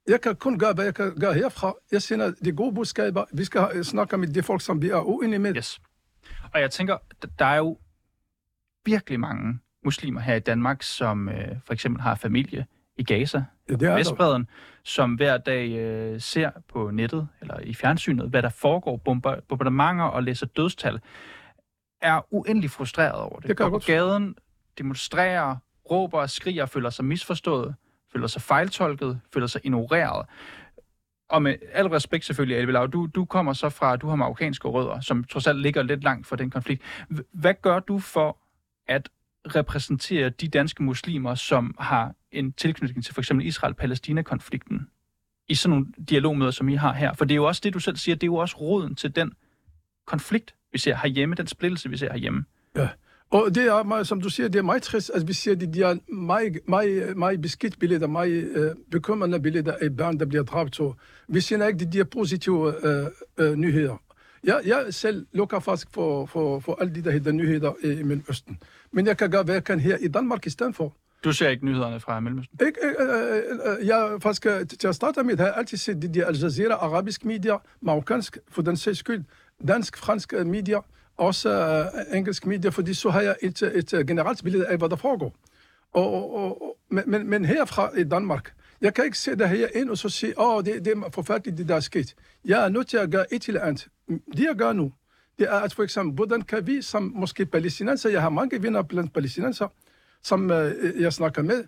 Jeg 0.07 0.21
kan 0.21 0.35
kun 0.35 0.59
gøre, 0.59 0.73
hvad 0.73 0.85
jeg 0.85 0.95
kan 0.95 1.15
gøre 1.15 1.33
herfra. 1.33 1.73
Jeg 1.91 2.01
sender 2.01 2.31
de 2.45 2.51
gode 2.51 2.75
budskaber. 2.75 3.25
Vi 3.33 3.43
skal 3.43 3.61
have- 3.61 3.83
snakke 3.83 4.17
med 4.17 4.27
de 4.27 4.43
folk, 4.43 4.61
som 4.61 4.81
vi 4.81 4.89
er 4.89 5.07
uenige 5.07 5.39
med. 5.39 5.55
Yes. 5.55 5.79
Og 6.53 6.61
jeg 6.61 6.71
tænker, 6.71 6.97
der 7.39 7.45
er 7.45 7.57
jo 7.57 7.77
virkelig 8.85 9.19
mange 9.19 9.59
muslimer 9.85 10.21
her 10.21 10.35
i 10.35 10.39
Danmark, 10.39 10.83
som 10.83 11.29
øh, 11.29 11.47
for 11.65 11.73
eksempel 11.73 12.01
har 12.01 12.15
familie 12.15 12.65
i 12.97 13.03
Gaza, 13.03 13.43
Ja, 13.69 13.73
det 13.73 13.81
er 13.81 13.89
der. 13.89 13.95
Vestbreden, 13.95 14.47
som 14.83 15.13
hver 15.13 15.37
dag 15.37 15.69
øh, 15.69 16.21
ser 16.21 16.51
på 16.67 16.91
nettet 16.91 17.27
eller 17.41 17.59
i 17.59 17.73
fjernsynet, 17.73 18.29
hvad 18.29 18.41
der 18.41 18.49
foregår, 18.49 18.97
bomber, 18.97 19.39
bombardementer 19.49 20.05
og 20.05 20.23
læser 20.23 20.45
dødstal, 20.45 20.99
er 22.01 22.33
uendelig 22.33 22.71
frustreret 22.71 23.21
over 23.21 23.39
det. 23.39 23.47
Det 23.49 23.57
Går 23.57 23.69
på 23.69 23.79
gaden, 23.79 24.35
demonstrerer, 24.77 25.55
råber 25.91 26.19
og 26.19 26.29
skriger, 26.29 26.65
føler 26.65 26.89
sig 26.89 27.05
misforstået, 27.05 27.75
føler 28.11 28.27
sig 28.27 28.41
fejltolket, 28.41 29.19
føler 29.33 29.47
sig 29.47 29.61
ignoreret. 29.63 30.25
Og 31.29 31.41
med 31.41 31.55
al 31.71 31.87
respekt 31.87 32.25
selvfølgelig, 32.25 32.57
Elvilau, 32.57 32.85
du, 32.85 33.07
du 33.15 33.25
kommer 33.25 33.53
så 33.53 33.69
fra, 33.69 33.95
du 33.95 34.07
har 34.07 34.15
marokkanske 34.15 34.67
rødder, 34.67 34.99
som 34.99 35.23
trods 35.23 35.47
alt 35.47 35.59
ligger 35.59 35.83
lidt 35.83 36.03
langt 36.03 36.27
fra 36.27 36.35
den 36.35 36.49
konflikt. 36.49 36.81
Hvad 37.31 37.53
gør 37.61 37.79
du 37.79 37.99
for 37.99 38.37
at 38.87 39.09
repræsenterer 39.55 40.29
de 40.29 40.47
danske 40.47 40.83
muslimer, 40.83 41.35
som 41.35 41.75
har 41.79 42.15
en 42.31 42.53
tilknytning 42.53 43.05
til 43.05 43.13
for 43.13 43.21
eksempel 43.21 43.45
Israel-Palæstina-konflikten 43.45 44.87
i 45.49 45.55
sådan 45.55 45.69
nogle 45.69 45.85
dialogmøder, 46.09 46.51
som 46.51 46.69
I 46.69 46.75
har 46.75 46.93
her? 46.93 47.13
For 47.13 47.25
det 47.25 47.33
er 47.33 47.35
jo 47.35 47.45
også 47.45 47.61
det, 47.63 47.73
du 47.73 47.79
selv 47.79 47.97
siger, 47.97 48.15
det 48.15 48.23
er 48.23 48.27
jo 48.27 48.35
også 48.35 48.57
roden 48.57 48.95
til 48.95 49.15
den 49.15 49.33
konflikt, 50.05 50.55
vi 50.71 50.79
ser 50.79 50.95
herhjemme, 50.95 51.35
den 51.35 51.47
splittelse, 51.47 51.89
vi 51.89 51.97
ser 51.97 52.11
herhjemme. 52.11 52.45
Og 53.29 53.55
det 53.55 53.63
er, 53.63 53.83
meget, 53.83 54.07
som 54.07 54.21
du 54.21 54.29
siger, 54.29 54.49
det 54.49 54.59
er 54.59 54.63
meget 54.63 54.83
trist, 54.83 55.09
at 55.09 55.27
vi 55.27 55.33
ser 55.33 55.55
de 55.55 55.73
der 55.73 56.13
meget, 56.13 56.59
meget, 56.67 57.17
meget 57.17 57.41
beskidt 57.41 57.79
billeder, 57.79 58.07
meget 58.07 58.43
øh, 58.55 58.71
bekymrende 58.91 59.39
billeder 59.39 59.73
af 59.81 59.97
børn, 59.97 60.19
der 60.19 60.25
bliver 60.25 60.43
dræbt. 60.43 60.75
Så 60.75 60.93
vi 61.27 61.41
ser 61.41 61.67
ikke 61.67 61.79
de 61.79 61.97
der 61.97 62.03
positive 62.03 62.87
øh, 62.87 63.05
øh, 63.37 63.55
nyheder. 63.55 64.01
Jeg, 64.43 64.61
jeg 64.65 64.85
selv 64.89 65.25
lukker 65.33 65.59
faktisk 65.59 65.87
for, 65.91 66.25
for, 66.25 66.59
for 66.59 66.77
alle 66.81 66.95
de 66.95 67.03
der 67.03 67.11
hedder 67.11 67.31
nyheder 67.31 67.73
i, 67.83 67.91
i 67.91 68.03
Mellemøsten. 68.03 68.59
Men 68.97 69.07
jeg 69.07 69.17
kan 69.17 69.31
gøre, 69.31 69.43
hvad 69.43 69.55
jeg 69.55 69.63
kan 69.63 69.79
her 69.79 69.97
i 69.97 70.07
Danmark 70.07 70.45
i 70.45 70.49
stedet 70.49 70.75
for. 70.75 70.95
Du 71.23 71.31
ser 71.31 71.49
ikke 71.49 71.65
nyhederne 71.65 71.99
fra 71.99 72.19
Mellemøsten? 72.19 72.59
Ikke, 72.67 72.79
øh, 72.83 72.93
øh, 72.99 73.79
øh, 73.79 73.87
jeg 73.87 74.17
faktisk, 74.21 74.45
øh, 74.45 74.67
til 74.67 74.87
at 74.87 74.95
starte 74.95 75.23
med, 75.23 75.37
har 75.37 75.45
jeg 75.45 75.53
altid 75.57 75.77
set 75.77 76.01
de 76.01 76.07
der 76.13 76.25
Al 76.25 76.37
Jazeera, 76.37 76.73
arabisk 76.73 77.25
medier, 77.25 77.57
marokkansk, 77.81 78.37
for 78.51 78.61
den 78.61 78.77
sags 78.77 78.99
skyld, 78.99 79.23
dansk, 79.67 79.97
fransk 79.97 80.33
øh, 80.33 80.45
medier, 80.45 80.81
også 81.17 81.49
øh, 81.49 82.17
engelsk 82.17 82.45
medier, 82.45 82.71
fordi 82.71 82.93
så 82.93 83.09
har 83.09 83.21
jeg 83.21 83.35
et, 83.41 83.61
et, 83.61 84.07
generelt 84.07 84.43
billede 84.43 84.67
af, 84.67 84.77
hvad 84.77 84.89
der 84.89 84.95
foregår. 84.95 85.35
Og, 85.93 86.35
og, 86.35 86.61
og, 86.61 86.77
men, 86.89 87.29
men 87.29 87.45
herfra 87.45 87.97
i 87.97 88.03
Danmark, 88.03 88.53
jeg 88.81 88.93
kan 88.93 89.05
ikke 89.05 89.17
se 89.17 89.35
det 89.35 89.49
her 89.49 89.67
ind 89.75 89.89
og 89.89 89.97
så 89.97 90.09
sige, 90.09 90.39
åh, 90.39 90.55
oh, 90.55 90.63
det, 90.65 90.85
det 90.85 90.93
er 90.93 91.09
forfærdeligt, 91.13 91.57
det 91.57 91.67
der 91.67 91.75
er 91.75 91.79
sket. 91.79 92.15
Jeg 92.45 92.65
er 92.65 92.69
nødt 92.69 92.87
til 92.87 92.97
at 92.97 93.11
gøre 93.11 93.33
et 93.33 93.47
eller 93.47 93.61
andet. 93.61 93.87
Det 94.07 94.43
jeg 94.43 94.55
gør 94.57 94.73
nu, 94.73 94.91
det 95.39 95.47
er, 95.49 95.59
at 95.59 95.73
for 95.73 95.83
eksempel, 95.83 96.15
hvordan 96.15 96.41
kan 96.41 96.67
vi 96.67 96.81
som 96.81 97.11
måske 97.15 97.45
palæstinenser, 97.45 98.09
jeg 98.09 98.21
har 98.21 98.29
mange 98.29 98.63
venner 98.63 98.81
blandt 98.81 99.13
palæstinenser, 99.13 99.67
som 100.23 100.51
øh, 100.51 101.01
jeg 101.01 101.13
snakker 101.13 101.41
med, 101.41 101.63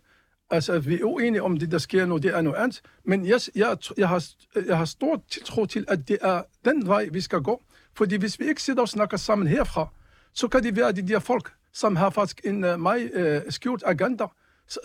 altså 0.50 0.80
vi 0.80 1.00
er 1.00 1.04
uenige 1.04 1.44
om 1.44 1.58
det, 1.58 1.72
der 1.72 1.78
sker 1.78 2.06
nu, 2.06 2.18
det 2.18 2.36
er 2.36 2.42
noget 2.42 2.58
andet, 2.58 2.82
men 3.06 3.26
jeg, 3.26 3.40
jeg, 3.56 3.78
jeg, 3.98 4.10
har, 4.10 4.26
jeg 4.68 4.78
har 4.78 4.86
stor 4.86 5.24
tiltro 5.30 5.66
til, 5.66 5.86
at 5.88 6.08
det 6.08 6.18
er 6.22 6.42
den 6.66 6.88
vej, 6.88 7.08
vi 7.12 7.22
skal 7.22 7.42
gå, 7.42 7.64
fordi 7.94 8.16
hvis 8.16 8.40
vi 8.40 8.46
ikke 8.46 8.64
sidder 8.64 8.82
og 8.82 8.90
snakker 8.90 9.18
sammen 9.18 9.48
herfra, 9.48 9.88
så 10.34 10.48
kan 10.48 10.64
det 10.64 10.76
være 10.76 10.92
de 10.92 11.08
der 11.08 11.20
folk, 11.20 11.52
som 11.74 11.96
har 11.96 12.10
faktisk 12.10 12.42
en 12.44 12.64
uh, 12.64 12.80
meget 12.80 13.42
uh, 13.46 13.52
skjult 13.52 13.84
agenda, 13.86 14.26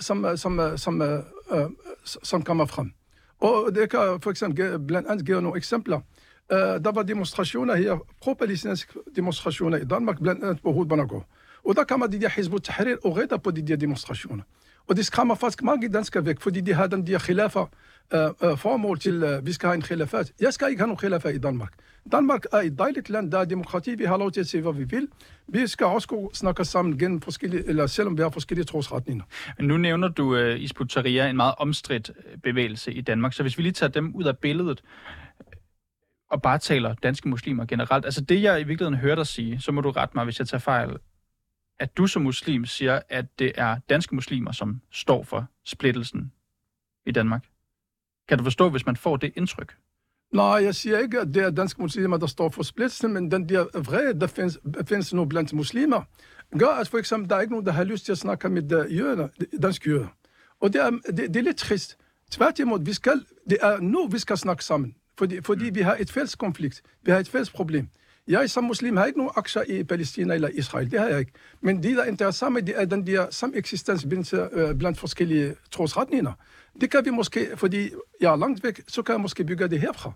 som, 0.01 0.25
uh, 0.25 0.37
som, 0.37 0.59
uh, 0.59 0.77
som, 0.77 1.01
uh, 1.01 1.59
uh, 1.59 1.70
som 2.05 2.42
kommer 2.42 2.66
frem. 2.66 2.92
Og 3.40 3.75
det 3.75 3.90
kan 3.90 4.20
for 4.23 4.31
eksempel 4.31 4.79
blandt 4.87 5.09
andet 5.09 5.27
give 5.27 5.42
nogle 5.42 5.57
eksempler. 5.57 5.97
Uh, 5.97 6.03
Øh, 6.52 6.59
der 6.59 6.92
var 6.92 7.02
demonstrationer 7.02 7.74
her, 7.74 7.98
pro-palæstinensiske 8.20 8.98
demonstrationer 9.16 9.76
i 9.76 9.85
Danmark, 9.85 10.20
blandt 10.22 10.44
andet 10.44 10.62
på 10.62 10.72
Hovedbanegård. 10.72 11.26
Og 11.64 11.76
der 11.76 11.85
kommer 11.85 12.07
de 12.07 12.20
der 12.20 12.28
Hizb 12.28 12.54
tahrir 12.62 12.96
og 13.04 13.16
redder 13.16 13.37
på 13.37 13.50
de 13.50 13.62
der 13.66 13.76
demonstrationer. 13.76 14.42
Og 14.88 14.96
det 14.96 15.07
skræmmer 15.07 15.35
faktisk 15.35 15.62
mange 15.62 15.88
danskere 15.88 16.26
væk, 16.26 16.40
fordi 16.40 16.61
de 16.61 16.72
har 16.72 16.87
den 16.87 17.07
der 17.07 17.18
khilafa 17.18 17.61
uh, 17.61 17.68
uh, 18.50 18.59
formål 18.59 18.98
til, 18.98 19.24
uh, 19.24 19.46
vi 19.46 19.52
skal 19.52 19.66
have 19.66 19.74
en 19.74 19.83
khilafat. 19.83 20.33
Jeg 20.40 20.52
skal 20.52 20.68
ikke 20.68 20.80
have 20.80 20.87
nogen 20.87 20.98
khilafa 20.98 21.28
i 21.28 21.38
Danmark. 21.38 21.72
Danmark 22.12 22.44
er 22.52 22.57
et 22.57 22.78
dejligt 22.78 23.11
land, 23.11 23.33
der 23.33 23.38
er 23.38 23.44
demokrati, 23.44 23.94
vi 23.94 24.04
har 24.04 24.16
lov 24.16 24.30
til 24.30 24.40
at 24.40 24.46
se, 24.46 24.61
hvad 24.61 24.72
vi 24.72 24.85
vil. 24.85 25.09
Vi 25.48 25.66
skal 25.66 25.87
også 25.87 26.09
gå 26.09 26.30
snakke 26.35 26.64
sammen 26.64 26.98
gennem 26.98 27.20
forskellige, 27.20 27.68
eller 27.68 27.87
selvom 27.87 28.16
vi 28.16 28.22
har 28.22 28.30
forskellige 28.30 28.64
trosretninger. 28.64 29.24
Men 29.59 29.68
nu 29.68 29.76
nævner 29.76 30.09
du 30.09 30.37
uh, 30.37 30.61
Isbut 30.61 30.96
en 30.96 31.37
meget 31.37 31.54
omstridt 31.59 32.11
bevægelse 32.42 32.92
i 32.92 33.00
Danmark, 33.00 33.33
så 33.33 33.42
hvis 33.42 33.59
vi 33.59 33.62
lige 33.62 33.72
tager 33.72 33.90
dem 33.90 34.14
ud 34.14 34.24
af 34.24 34.38
billedet, 34.38 34.83
og 36.35 36.42
bare 36.42 36.59
taler 36.59 36.94
danske 36.94 37.29
muslimer 37.29 37.64
generelt. 37.64 38.05
Altså 38.05 38.20
det, 38.20 38.42
jeg 38.42 38.61
i 38.61 38.64
virkeligheden 38.64 39.01
hører 39.01 39.14
dig 39.14 39.27
sige, 39.27 39.61
så 39.61 39.73
må 39.73 39.81
du 39.81 39.90
rette 39.90 40.12
mig, 40.14 40.25
hvis 40.25 40.38
jeg 40.38 40.49
tager 40.49 40.61
fejl, 40.61 40.97
at 41.79 41.97
du 41.97 42.07
som 42.07 42.23
muslim 42.23 42.64
siger, 42.64 43.01
at 43.09 43.38
det 43.38 43.53
er 43.55 43.77
danske 43.88 44.14
muslimer, 44.14 44.53
som 44.53 44.81
står 44.90 45.23
for 45.23 45.47
splittelsen 45.64 46.33
i 47.07 47.12
Danmark. 47.12 47.47
Kan 48.29 48.38
du 48.38 48.44
forstå, 48.44 48.68
hvis 48.70 48.87
man 48.87 48.97
får 48.97 49.16
det 49.16 49.33
indtryk? 49.37 49.77
Nej, 50.33 50.47
jeg 50.47 50.75
siger 50.75 50.99
ikke, 50.99 51.20
at 51.20 51.27
det 51.27 51.42
er 51.42 51.51
danske 51.51 51.83
muslimer, 51.83 52.16
der 52.16 52.27
står 52.27 52.49
for 52.49 52.62
splittelsen, 52.62 53.12
men 53.12 53.31
den 53.31 53.49
der 53.49 53.81
vrede, 53.81 54.20
der 54.20 54.27
findes, 54.27 54.59
findes 54.88 55.14
nu 55.14 55.25
blandt 55.25 55.53
muslimer, 55.53 56.03
gør, 56.59 56.68
at 56.81 56.88
for 56.88 56.99
eksempel, 56.99 57.31
der 57.31 57.37
er 57.37 57.40
ikke 57.40 57.53
nogen, 57.53 57.66
der 57.66 57.73
har 57.73 57.85
lyst 57.85 58.05
til 58.05 58.12
at 58.12 58.18
snakke 58.18 58.49
med 58.49 58.73
øh, 58.73 58.97
jøder, 58.97 59.29
danske 59.62 59.90
jøder. 59.90 60.09
Og 60.61 60.73
det 60.73 60.83
er, 60.83 60.90
det, 60.90 61.16
det 61.16 61.37
er 61.37 61.42
lidt 61.42 61.57
trist. 61.57 61.99
Tværtimod, 62.31 62.85
vi 62.85 62.92
skal, 62.92 63.25
det 63.51 63.59
er 63.62 63.81
nu, 63.81 64.07
vi 64.07 64.18
skal 64.18 64.37
snakke 64.37 64.64
sammen. 64.64 64.94
Fordi, 65.18 65.42
fordi 65.42 65.64
vi 65.64 65.81
har 65.81 65.96
et 66.00 66.11
fælles 66.11 66.35
konflikt. 66.35 66.83
Vi 67.03 67.11
har 67.11 67.18
et 67.18 67.29
fælles 67.29 67.50
problem. 67.50 67.88
Jeg 68.29 68.50
som 68.50 68.64
muslim 68.64 68.96
har 68.96 69.05
ikke 69.05 69.18
nogen 69.18 69.33
aktier 69.37 69.62
i 69.68 69.85
Palæstina 69.85 70.35
eller 70.35 70.48
Israel. 70.48 70.90
Det 70.90 71.00
har 71.00 71.07
jeg 71.07 71.18
ikke. 71.18 71.33
Men 71.61 71.83
det, 71.83 71.96
der 71.96 72.05
interesserer 72.05 72.50
mig, 72.50 72.66
det 72.66 72.74
er 72.81 72.85
den 72.85 73.07
der 73.07 73.27
sameksistens 73.31 74.07
øh, 74.33 74.74
blandt 74.79 74.98
forskellige 74.98 75.55
trosretninger. 75.70 76.33
Det 76.81 76.90
kan 76.90 77.05
vi 77.05 77.11
måske, 77.11 77.48
fordi 77.57 77.90
jeg 78.20 78.33
er 78.33 78.37
langt 78.37 78.64
væk, 78.64 78.81
så 78.88 79.03
kan 79.03 79.12
jeg 79.12 79.20
måske 79.20 79.44
bygge 79.44 79.68
det 79.68 79.81
herfra. 79.81 80.12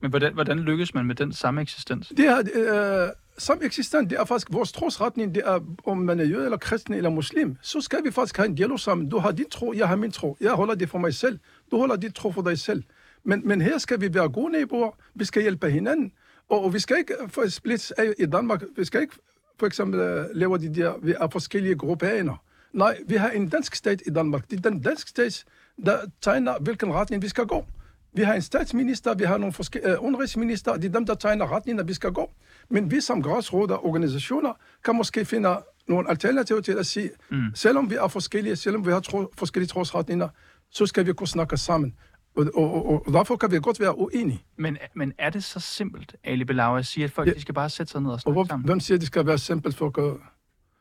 Men 0.00 0.10
hvordan, 0.10 0.34
hvordan 0.34 0.58
lykkes 0.58 0.94
man 0.94 1.06
med 1.06 1.14
den 1.14 1.32
samme 1.32 1.60
eksistens? 1.60 2.12
Det 2.16 2.26
er, 2.26 2.38
øh, 2.54 3.10
samme 3.38 3.64
eksistens, 3.64 4.08
det 4.08 4.18
er 4.18 4.24
faktisk 4.24 4.48
vores 4.50 4.72
trosretning, 4.72 5.34
det 5.34 5.42
er, 5.46 5.60
om 5.86 5.98
man 5.98 6.20
er 6.20 6.24
jøde 6.24 6.44
eller 6.44 6.56
kristen 6.56 6.94
eller 6.94 7.10
muslim, 7.10 7.56
så 7.62 7.80
skal 7.80 8.04
vi 8.04 8.10
faktisk 8.10 8.36
have 8.36 8.48
en 8.48 8.54
dialog 8.54 8.80
sammen. 8.80 9.08
Du 9.08 9.18
har 9.18 9.32
din 9.32 9.50
tro, 9.50 9.72
jeg 9.76 9.88
har 9.88 9.96
min 9.96 10.10
tro. 10.10 10.36
Jeg 10.40 10.52
holder 10.52 10.74
det 10.74 10.88
for 10.88 10.98
mig 10.98 11.14
selv. 11.14 11.38
Du 11.70 11.78
holder 11.78 11.96
dit 11.96 12.14
tro 12.14 12.32
for 12.32 12.42
dig 12.42 12.58
selv. 12.58 12.82
Men, 13.26 13.48
men 13.48 13.60
her 13.60 13.78
skal 13.78 14.00
vi 14.00 14.14
være 14.14 14.28
gode 14.28 14.52
naboer. 14.52 14.90
Vi 15.14 15.24
skal 15.24 15.42
hjælpe 15.42 15.70
hinanden. 15.70 16.12
Og, 16.48 16.64
og 16.64 16.74
vi 16.74 16.78
skal 16.78 16.98
ikke 16.98 17.14
få 17.28 17.48
splits 17.48 17.90
af 17.90 18.12
i 18.18 18.26
Danmark. 18.26 18.62
Vi 18.76 18.84
skal 18.84 19.00
ikke 19.00 19.14
for 19.58 19.66
eksempel 19.66 20.00
øh, 20.00 20.26
lave 20.34 20.58
de 20.58 20.74
der, 20.74 20.94
vi 21.02 21.14
er 21.20 21.28
forskellige 21.28 21.74
grupperinger. 21.74 22.42
Nej, 22.72 22.98
vi 23.06 23.14
har 23.14 23.30
en 23.30 23.48
dansk 23.48 23.74
stat 23.74 24.02
i 24.06 24.10
Danmark. 24.10 24.50
Det 24.50 24.66
er 24.66 24.70
den 24.70 24.82
danske 24.82 25.10
stat, 25.10 25.44
der 25.84 25.98
tegner, 26.20 26.58
hvilken 26.60 26.92
retning 26.92 27.22
vi 27.22 27.28
skal 27.28 27.46
gå. 27.46 27.64
Vi 28.12 28.22
har 28.22 28.34
en 28.34 28.42
statsminister, 28.42 29.14
vi 29.14 29.24
har 29.24 29.38
nogle 29.38 29.52
forskellige 29.52 29.98
uh, 29.98 30.04
udenrigsminister, 30.04 30.76
det 30.76 30.84
er 30.84 30.92
dem, 30.92 31.06
der 31.06 31.14
tegner 31.14 31.52
retningen, 31.52 31.88
vi 31.88 31.94
skal 31.94 32.12
gå. 32.12 32.30
Men 32.68 32.90
vi 32.90 33.00
som 33.00 33.22
græsråder 33.22 33.86
organisationer 33.86 34.52
kan 34.84 34.96
måske 34.96 35.24
finde 35.24 35.56
nogle 35.88 36.10
alternativer 36.10 36.60
til 36.60 36.72
at 36.72 36.86
sige, 36.86 37.10
mm. 37.30 37.42
selvom 37.54 37.90
vi 37.90 37.94
er 37.94 38.08
forskellige, 38.08 38.56
selvom 38.56 38.86
vi 38.86 38.90
har 38.90 39.00
tro, 39.00 39.32
forskellige 39.38 39.68
trosretninger, 39.68 40.28
så 40.70 40.86
skal 40.86 41.06
vi 41.06 41.12
kunne 41.12 41.28
snakke 41.28 41.56
sammen. 41.56 41.94
Og, 42.36 42.46
og, 42.54 42.86
og, 42.86 43.06
og 43.06 43.12
derfor 43.12 43.36
kan 43.36 43.50
vi 43.50 43.60
godt 43.60 43.80
være 43.80 43.98
uenige. 43.98 44.44
Men, 44.56 44.78
men 44.94 45.12
er 45.18 45.30
det 45.30 45.44
så 45.44 45.60
simpelt, 45.60 46.16
Ali 46.24 46.44
Belaua, 46.44 46.78
at 46.78 46.86
sige, 46.86 47.04
at 47.04 47.10
folk 47.10 47.28
ja. 47.28 47.32
de 47.32 47.40
skal 47.40 47.54
bare 47.54 47.70
sætte 47.70 47.92
sig 47.92 48.00
ned 48.00 48.10
og 48.10 48.20
snakke 48.20 48.40
og 48.40 48.44
hvor, 48.44 48.48
sammen? 48.48 48.66
Hvem 48.66 48.80
siger, 48.80 48.96
at 48.96 49.00
det 49.00 49.06
skal 49.06 49.26
være 49.26 49.38
simpelt 49.38 49.76
for 49.76 49.86
at 49.86 49.92
gøre? 49.92 50.18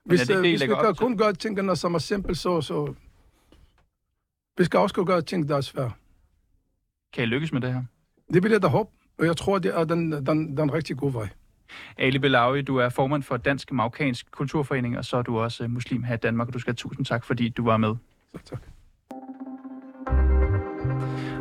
Hvis, 0.05 0.19
det, 0.19 0.27
det, 0.29 0.37
hvis 0.37 0.61
vi 0.61 0.67
kan 0.67 0.95
kun 0.95 1.17
gøre 1.17 1.33
tingene, 1.33 1.75
som 1.75 1.93
er 1.93 1.99
simpelt, 1.99 2.37
så, 2.37 2.61
så... 2.61 2.93
Vi 4.57 4.63
skal 4.63 4.79
også 4.79 5.03
gøre 5.03 5.21
ting, 5.21 5.49
der 5.49 5.57
er 5.57 5.61
svære. 5.61 5.91
Kan 7.13 7.23
I 7.23 7.25
lykkes 7.25 7.53
med 7.53 7.61
det 7.61 7.73
her? 7.73 7.83
Det 8.33 8.43
vil 8.43 8.51
jeg 8.51 8.61
da 8.61 8.67
håbe, 8.67 8.89
og 9.17 9.25
jeg 9.25 9.37
tror, 9.37 9.59
det 9.59 9.75
er 9.75 9.83
den, 9.83 10.11
den, 10.11 10.57
den 10.57 10.73
rigtig 10.73 10.97
gode 10.97 11.13
vej. 11.13 11.29
Ali 11.97 12.19
Belawi, 12.19 12.61
du 12.61 12.77
er 12.77 12.89
formand 12.89 13.23
for 13.23 13.37
Dansk 13.37 13.71
Marokkansk 13.71 14.31
Kulturforening, 14.31 14.97
og 14.97 15.05
så 15.05 15.17
er 15.17 15.21
du 15.21 15.39
også 15.39 15.67
muslim 15.67 16.03
her 16.03 16.13
i 16.13 16.17
Danmark, 16.17 16.47
og 16.47 16.53
du 16.53 16.59
skal 16.59 16.71
have 16.71 16.75
tusind 16.75 17.05
tak, 17.05 17.23
fordi 17.23 17.49
du 17.49 17.63
var 17.65 17.77
med. 17.77 17.95
Så 18.33 18.39
tak. 18.45 18.59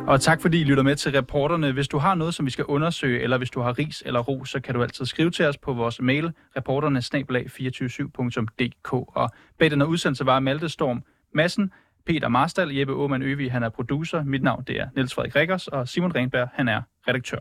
Og 0.07 0.21
tak 0.21 0.41
fordi 0.41 0.61
I 0.61 0.63
lytter 0.63 0.83
med 0.83 0.95
til 0.95 1.11
reporterne. 1.11 1.71
Hvis 1.71 1.87
du 1.87 1.97
har 1.97 2.15
noget, 2.15 2.33
som 2.33 2.45
vi 2.45 2.51
skal 2.51 2.65
undersøge, 2.65 3.21
eller 3.21 3.37
hvis 3.37 3.49
du 3.49 3.61
har 3.61 3.79
ris 3.79 4.03
eller 4.05 4.19
ro, 4.19 4.45
så 4.45 4.59
kan 4.59 4.75
du 4.75 4.83
altid 4.83 5.05
skrive 5.05 5.31
til 5.31 5.45
os 5.45 5.57
på 5.57 5.73
vores 5.73 6.01
mail, 6.01 6.31
reporterne 6.57 6.99
247dk 6.99 8.91
Og 8.91 9.29
bag 9.59 9.71
den 9.71 9.81
her 9.81 9.87
udsendelse 9.87 10.25
var 10.25 10.39
Malte 10.39 10.69
Storm 10.69 11.03
Massen, 11.33 11.71
Peter 12.05 12.27
Marstal, 12.27 12.75
Jeppe 12.75 12.93
Aumann 12.93 13.23
Øvig, 13.23 13.51
han 13.51 13.63
er 13.63 13.69
producer. 13.69 14.23
Mit 14.23 14.43
navn 14.43 14.63
det 14.67 14.79
er 14.79 14.87
Niels 14.95 15.13
Frederik 15.13 15.35
Rikkers, 15.35 15.67
og 15.67 15.87
Simon 15.87 16.15
Renberg, 16.15 16.49
han 16.53 16.67
er 16.67 16.81
redaktør. 17.07 17.39